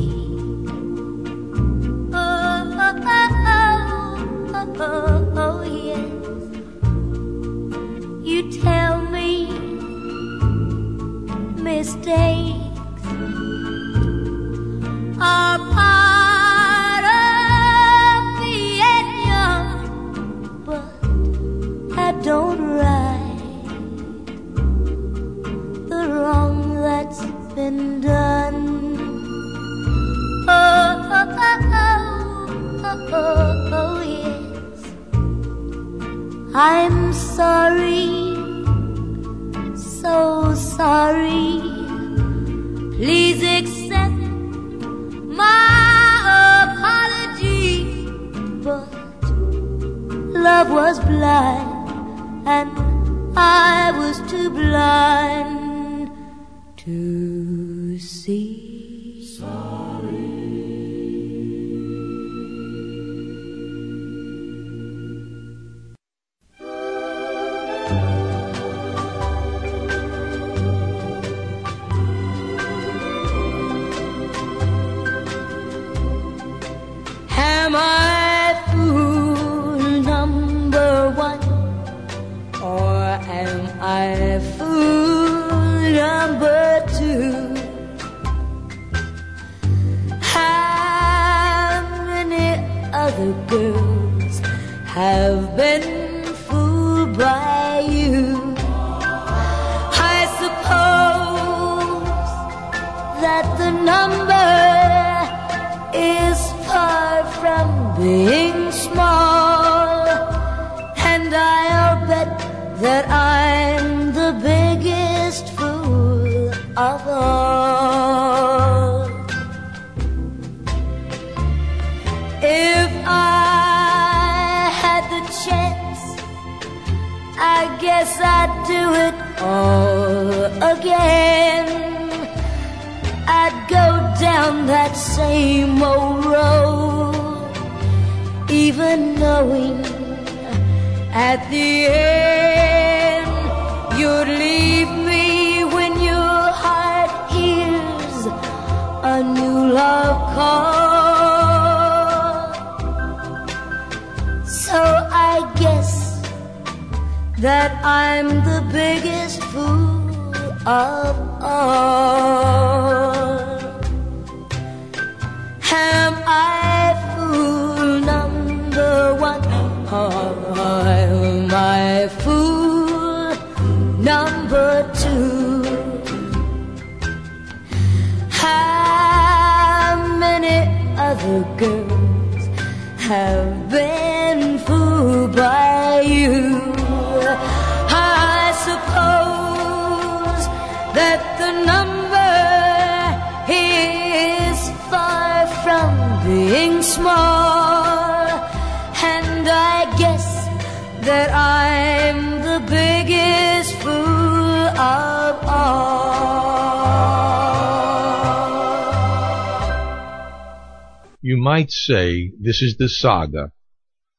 [211.41, 213.53] might say this is the saga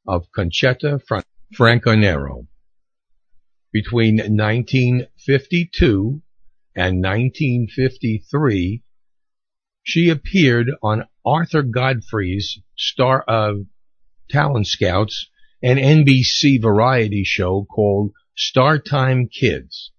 [0.07, 1.23] of Concetta Fran-
[1.56, 2.48] Franconero.
[3.72, 6.22] Between 1952
[6.76, 8.81] and 1953,
[9.84, 13.65] she appeared on Arthur Godfrey's star of
[14.30, 15.30] Talent Scouts,
[15.61, 19.91] an NBC variety show called Startime Kids.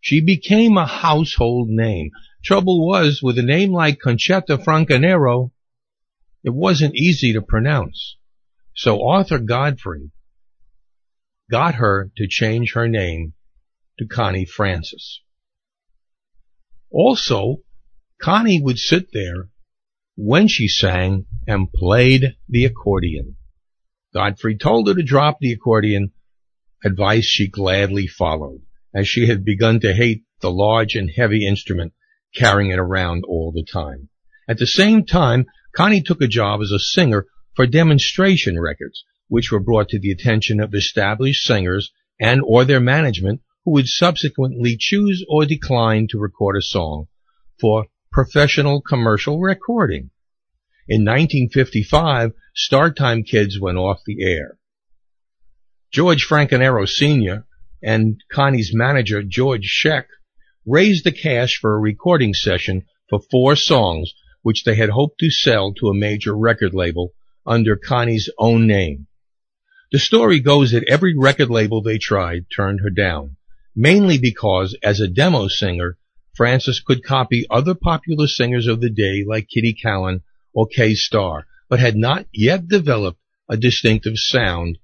[0.00, 2.10] She became a household name.
[2.44, 5.50] Trouble was, with a name like Concetta Franconero,
[6.46, 8.16] it wasn't easy to pronounce.
[8.72, 10.12] So Arthur Godfrey
[11.50, 13.32] got her to change her name
[13.98, 15.22] to Connie Francis.
[16.88, 17.56] Also,
[18.22, 19.48] Connie would sit there
[20.14, 23.36] when she sang and played the accordion.
[24.14, 26.12] Godfrey told her to drop the accordion,
[26.84, 28.62] advice she gladly followed,
[28.94, 31.92] as she had begun to hate the large and heavy instrument
[32.36, 34.10] carrying it around all the time.
[34.48, 39.52] At the same time, Connie took a job as a singer for demonstration records, which
[39.52, 44.76] were brought to the attention of established singers and or their management who would subsequently
[44.78, 47.08] choose or decline to record a song
[47.60, 50.10] for professional commercial recording.
[50.88, 54.56] In 1955, Startime Kids went off the air.
[55.92, 57.46] George Franconero Sr.
[57.82, 60.06] and Connie's manager, George Scheck,
[60.64, 64.14] raised the cash for a recording session for four songs,
[64.46, 67.12] which they had hoped to sell to a major record label
[67.44, 69.08] under Connie's own name.
[69.90, 73.38] The story goes that every record label they tried turned her down,
[73.74, 75.98] mainly because, as a demo singer,
[76.32, 80.20] Francis could copy other popular singers of the day like Kitty Kallen
[80.54, 83.18] or Kay Starr, but had not yet developed
[83.48, 84.78] a distinctive sound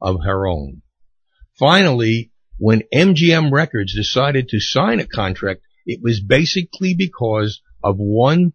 [0.00, 0.82] of her own.
[1.58, 8.52] Finally, when MGM Records decided to sign a contract, it was basically because of one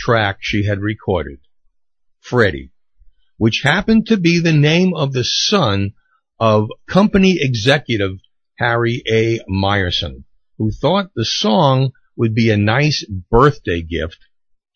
[0.00, 1.38] track she had recorded,
[2.20, 2.72] Freddie,
[3.36, 5.92] which happened to be the name of the son
[6.38, 8.18] of company executive
[8.56, 9.40] Harry A.
[9.48, 10.24] Meyerson,
[10.58, 14.18] who thought the song would be a nice birthday gift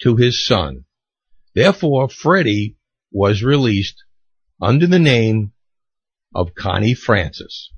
[0.03, 0.85] to his son.
[1.55, 2.77] Therefore, Freddie
[3.11, 4.05] was released
[4.61, 5.53] under the name
[6.35, 7.71] of Connie Francis.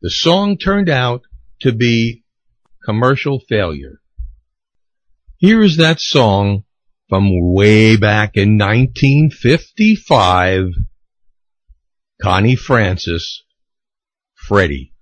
[0.00, 1.22] The song turned out
[1.60, 2.24] to be
[2.84, 4.00] commercial failure.
[5.38, 6.64] Here is that song
[7.08, 10.66] from way back in 1955.
[12.22, 13.42] Connie Francis,
[14.34, 14.92] Freddie.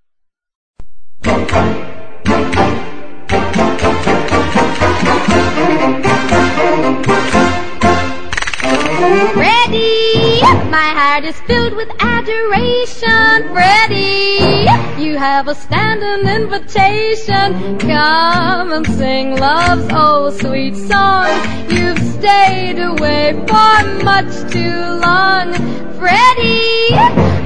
[9.02, 13.48] Freddie, my heart is filled with adoration.
[13.52, 14.68] Freddie,
[15.02, 17.78] you have a standing invitation.
[17.78, 21.26] Come and sing love's oh sweet song.
[21.68, 25.81] You've stayed away for much too long.
[26.02, 26.96] Freddie,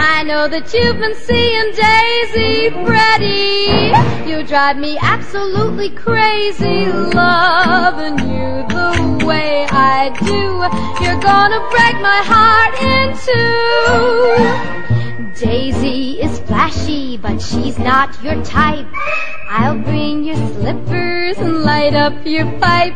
[0.00, 2.70] I know that you've been seeing Daisy.
[2.86, 3.92] Freddie,
[4.26, 6.86] you drive me absolutely crazy.
[6.90, 11.04] Loving you the way I do.
[11.04, 14.85] You're gonna break my heart in two.
[15.38, 18.86] Daisy is flashy, but she's not your type.
[19.50, 22.94] I'll bring you slippers and light up your pipe.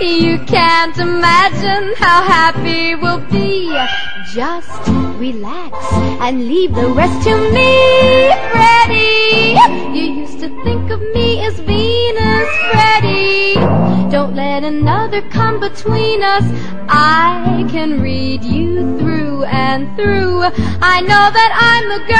[0.00, 3.76] You can't imagine how happy we'll be.
[4.32, 4.70] Just
[5.18, 5.76] relax
[6.22, 9.58] and leave the rest to me, Freddie.
[9.98, 13.49] You used to think of me as Venus, Freddie.
[14.10, 16.44] Don't let another come between us.
[16.88, 20.42] I can read you through and through.
[20.82, 22.10] I know that I'm the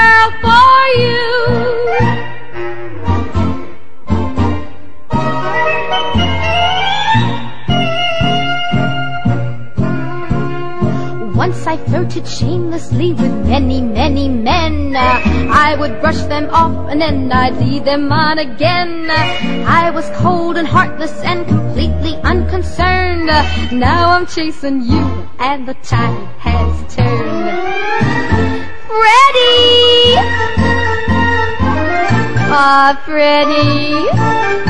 [11.40, 14.94] Once I flirted shamelessly with many, many men.
[14.94, 19.10] Uh, I would brush them off and then I'd lead them on again.
[19.10, 23.30] Uh, I was cold and heartless and completely unconcerned.
[23.30, 23.42] Uh,
[23.72, 25.00] now I'm chasing you
[25.38, 27.48] and the tide has turned.
[28.86, 30.20] Freddie!
[32.52, 34.69] Ah, Freddie.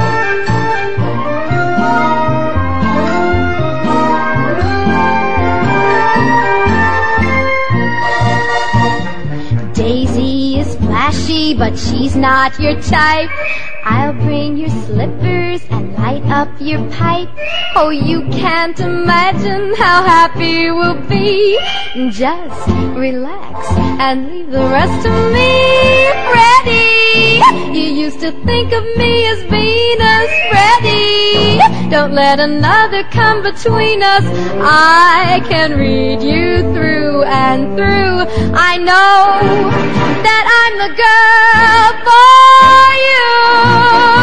[11.10, 13.30] Flashy, but she's not your type.
[13.84, 17.28] I'll bring your slippers and light up your pipe.
[17.74, 21.58] Oh, you can't imagine how happy we'll be.
[22.10, 23.68] Just relax
[24.00, 26.99] and leave the rest to me, Freddie.
[27.50, 31.90] You used to think of me as Venus, Freddie.
[31.90, 34.24] Don't let another come between us.
[34.62, 38.26] I can read you through and through.
[38.54, 39.70] I know
[40.26, 42.94] that I'm the girl for
[44.14, 44.19] you.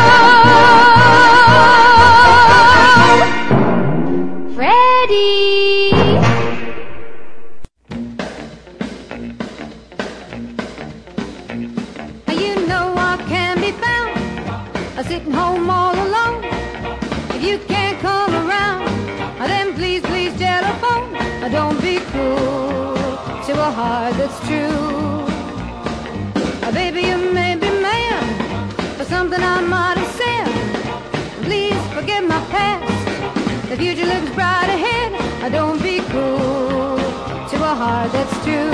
[33.78, 35.52] The future looks bright ahead.
[35.52, 38.67] Don't be cruel to a heart that's true.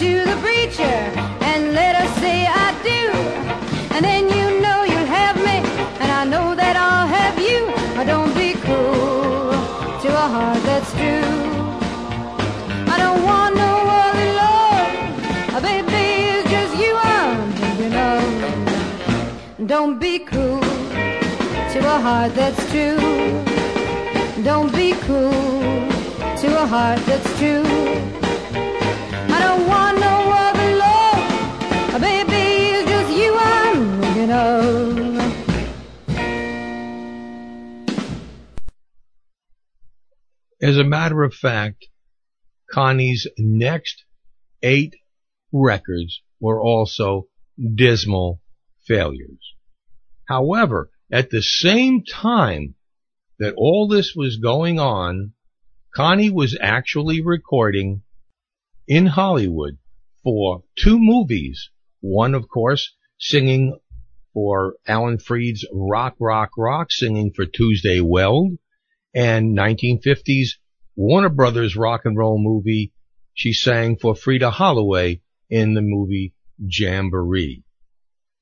[0.00, 0.98] To the preacher
[1.50, 3.02] and let us say I do.
[3.94, 5.56] And then you know you'll have me,
[6.00, 7.60] and I know that I'll have you.
[7.98, 9.52] Oh, don't be cruel
[10.02, 11.36] to a heart that's true.
[12.94, 14.88] I don't want no other love.
[15.56, 19.66] Oh, baby, it's just you I'm thinking of.
[19.66, 20.60] Don't be cruel
[21.72, 22.96] to a heart that's true.
[24.42, 25.30] Don't be cruel
[26.40, 28.29] to a heart that's true.
[40.62, 41.86] As a matter of fact,
[42.70, 44.04] Connie's next
[44.62, 44.94] eight
[45.52, 47.26] records were also
[47.74, 48.40] dismal
[48.86, 49.54] failures.
[50.26, 52.74] However, at the same time
[53.38, 55.32] that all this was going on,
[55.94, 58.02] Connie was actually recording
[58.90, 59.78] in Hollywood
[60.24, 61.70] for two movies.
[62.00, 63.78] One, of course, singing
[64.34, 68.58] for Alan Freed's Rock, Rock, Rock, singing for Tuesday Weld,
[69.14, 70.56] and 1950s
[70.96, 72.92] Warner Brothers rock and roll movie.
[73.32, 77.62] She sang for Freda Holloway in the movie Jamboree.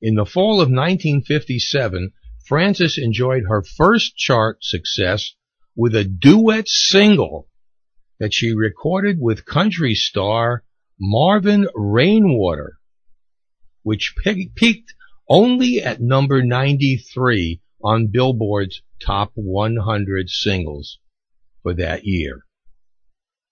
[0.01, 2.11] In the fall of 1957,
[2.47, 5.35] Francis enjoyed her first chart success
[5.75, 7.48] with a duet single
[8.19, 10.63] that she recorded with country star
[10.99, 12.77] Marvin Rainwater,
[13.83, 14.93] which pe- peaked
[15.29, 20.99] only at number 93 on Billboard's top 100 singles
[21.63, 22.45] for that year.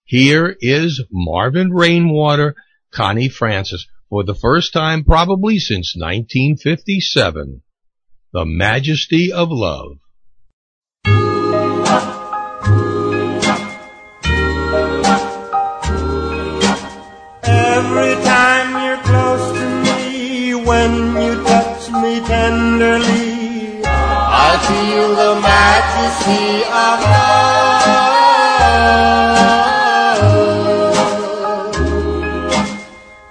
[0.04, 2.54] Here is Marvin Rainwater,
[2.92, 7.62] Connie Francis, for the first time probably since 1957.
[8.32, 9.98] The Majesty of Love.
[22.20, 27.88] Tenderly, I feel the majesty of love.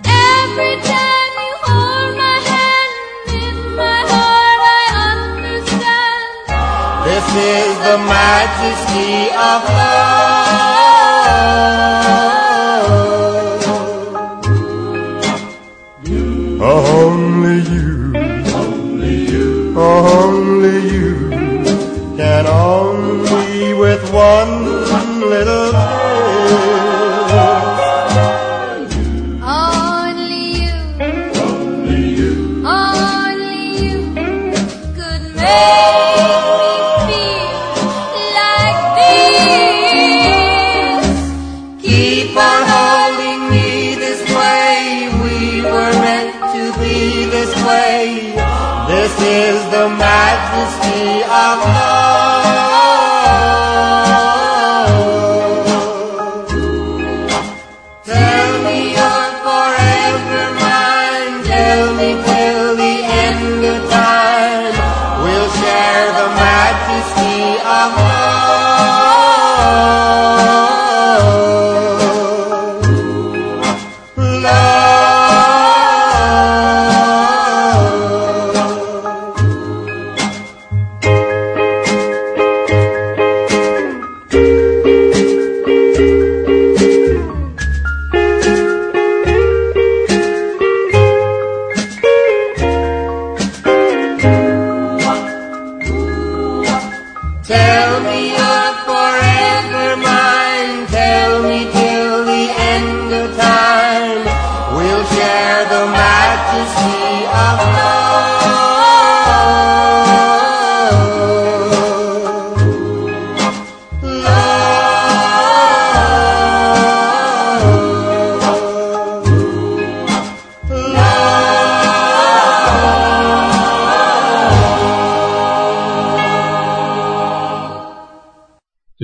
[0.03, 2.91] Every time you hold my hand
[3.43, 6.27] in my heart, I understand.
[7.07, 9.11] This is the majesty
[9.49, 10.07] of love.
[15.99, 17.26] Only you, only
[19.97, 20.46] you,
[51.55, 51.76] love.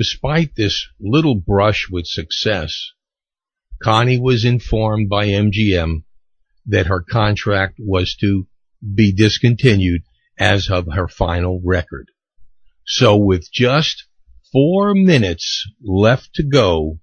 [0.03, 2.91] Despite this little brush with success,
[3.81, 6.03] Connie was informed by MGM
[6.65, 8.45] that her contract was to
[8.83, 10.01] be discontinued
[10.37, 12.09] as of her final record.
[12.85, 14.03] So with just
[14.51, 16.99] four minutes left to go,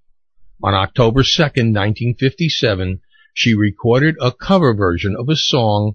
[0.62, 3.00] on October 2nd, 1957,
[3.32, 5.94] she recorded a cover version of a song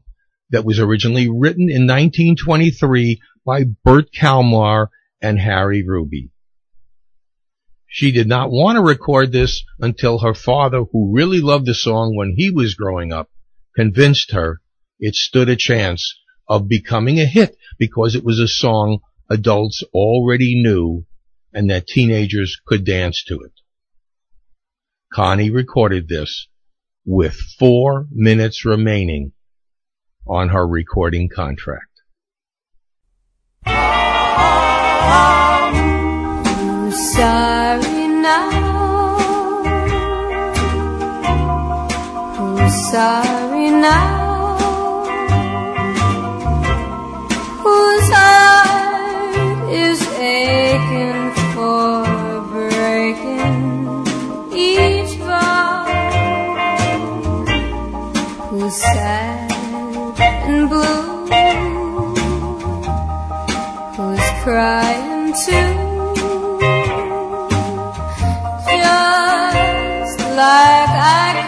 [0.50, 4.90] that was originally written in 1923 by Bert Kalmar
[5.22, 6.32] and Harry Ruby.
[7.96, 12.14] She did not want to record this until her father, who really loved the song
[12.14, 13.30] when he was growing up,
[13.74, 14.60] convinced her
[15.00, 16.14] it stood a chance
[16.50, 19.00] of becoming a hit because it was a song
[19.30, 21.06] adults already knew
[21.54, 23.54] and that teenagers could dance to it.
[25.14, 26.50] Connie recorded this
[27.06, 29.32] with four minutes remaining
[30.28, 32.02] on her recording contract.
[42.66, 45.06] Who's sorry now?
[47.62, 54.08] Whose heart is aching for breaking
[54.52, 55.14] each?
[58.50, 59.52] Who's sad
[60.50, 61.28] and blue?
[63.96, 65.86] Who's crying too?
[70.08, 71.45] just like I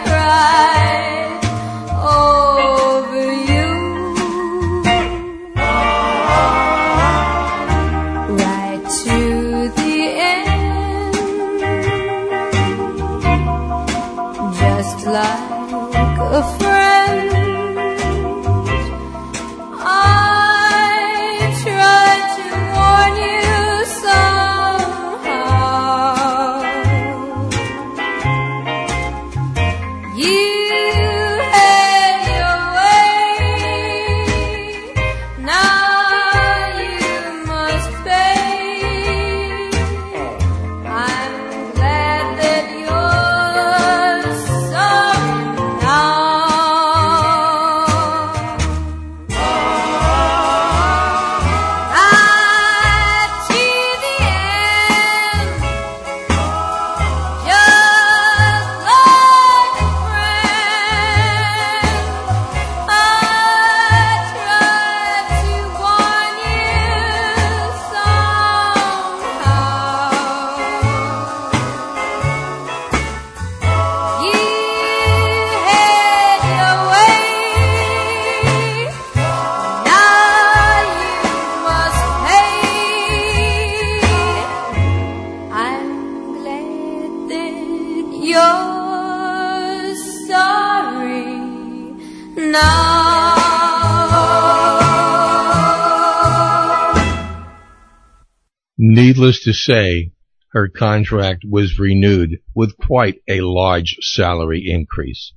[99.08, 100.12] Needless to say,
[100.48, 105.32] her contract was renewed with quite a large salary increase.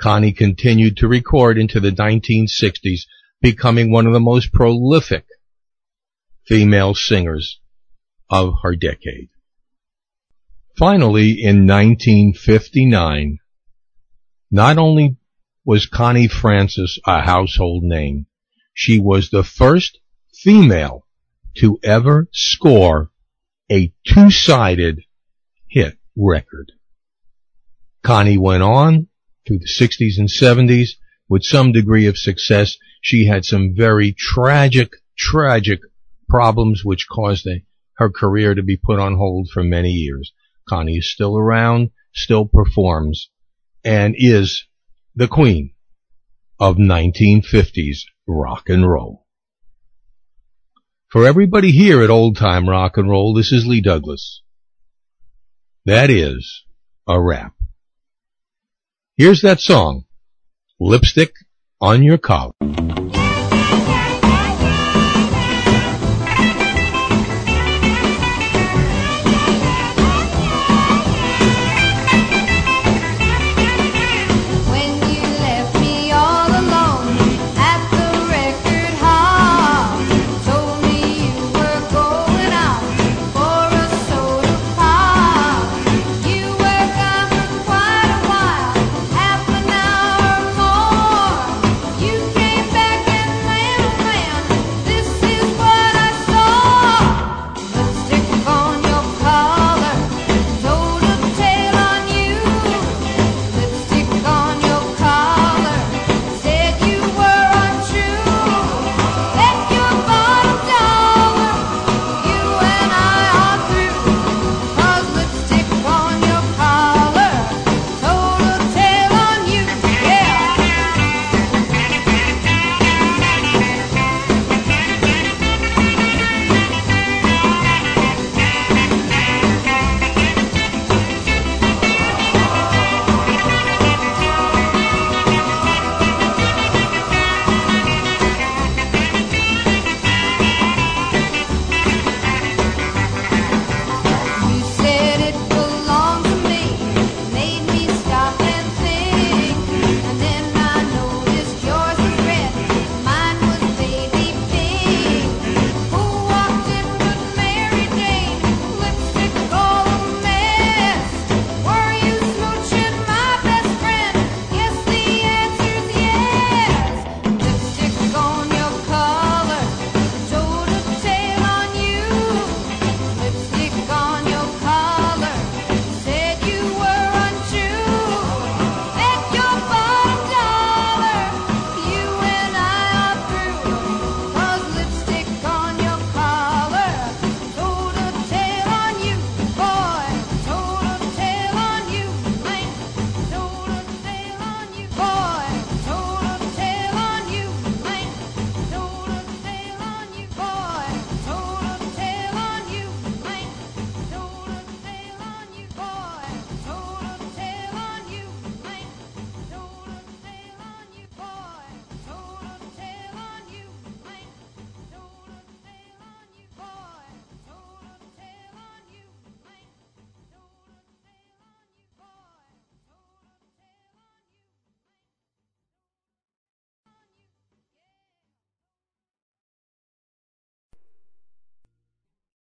[0.00, 3.02] Connie continued to record into the 1960s,
[3.40, 5.24] becoming one of the most prolific
[6.48, 7.60] female singers
[8.28, 9.28] of her decade.
[10.76, 13.38] Finally, in 1959,
[14.50, 15.16] not only
[15.64, 18.26] was Connie Francis a household name,
[18.72, 20.00] she was the first
[20.34, 21.04] female
[21.58, 23.10] to ever score
[23.70, 25.00] a two-sided
[25.68, 26.72] hit record.
[28.02, 29.08] Connie went on
[29.46, 30.90] through the 60s and 70s
[31.28, 32.76] with some degree of success.
[33.00, 35.80] She had some very tragic, tragic
[36.28, 37.64] problems which caused a,
[37.96, 40.32] her career to be put on hold for many years.
[40.68, 43.30] Connie is still around, still performs,
[43.84, 44.64] and is
[45.14, 45.72] the queen
[46.58, 49.23] of 1950s rock and roll.
[51.14, 54.42] For everybody here at Old Time Rock and Roll, this is Lee Douglas.
[55.84, 56.64] That is
[57.06, 57.54] a wrap.
[59.16, 60.06] Here's that song,
[60.80, 61.32] Lipstick
[61.80, 62.50] on Your Collar.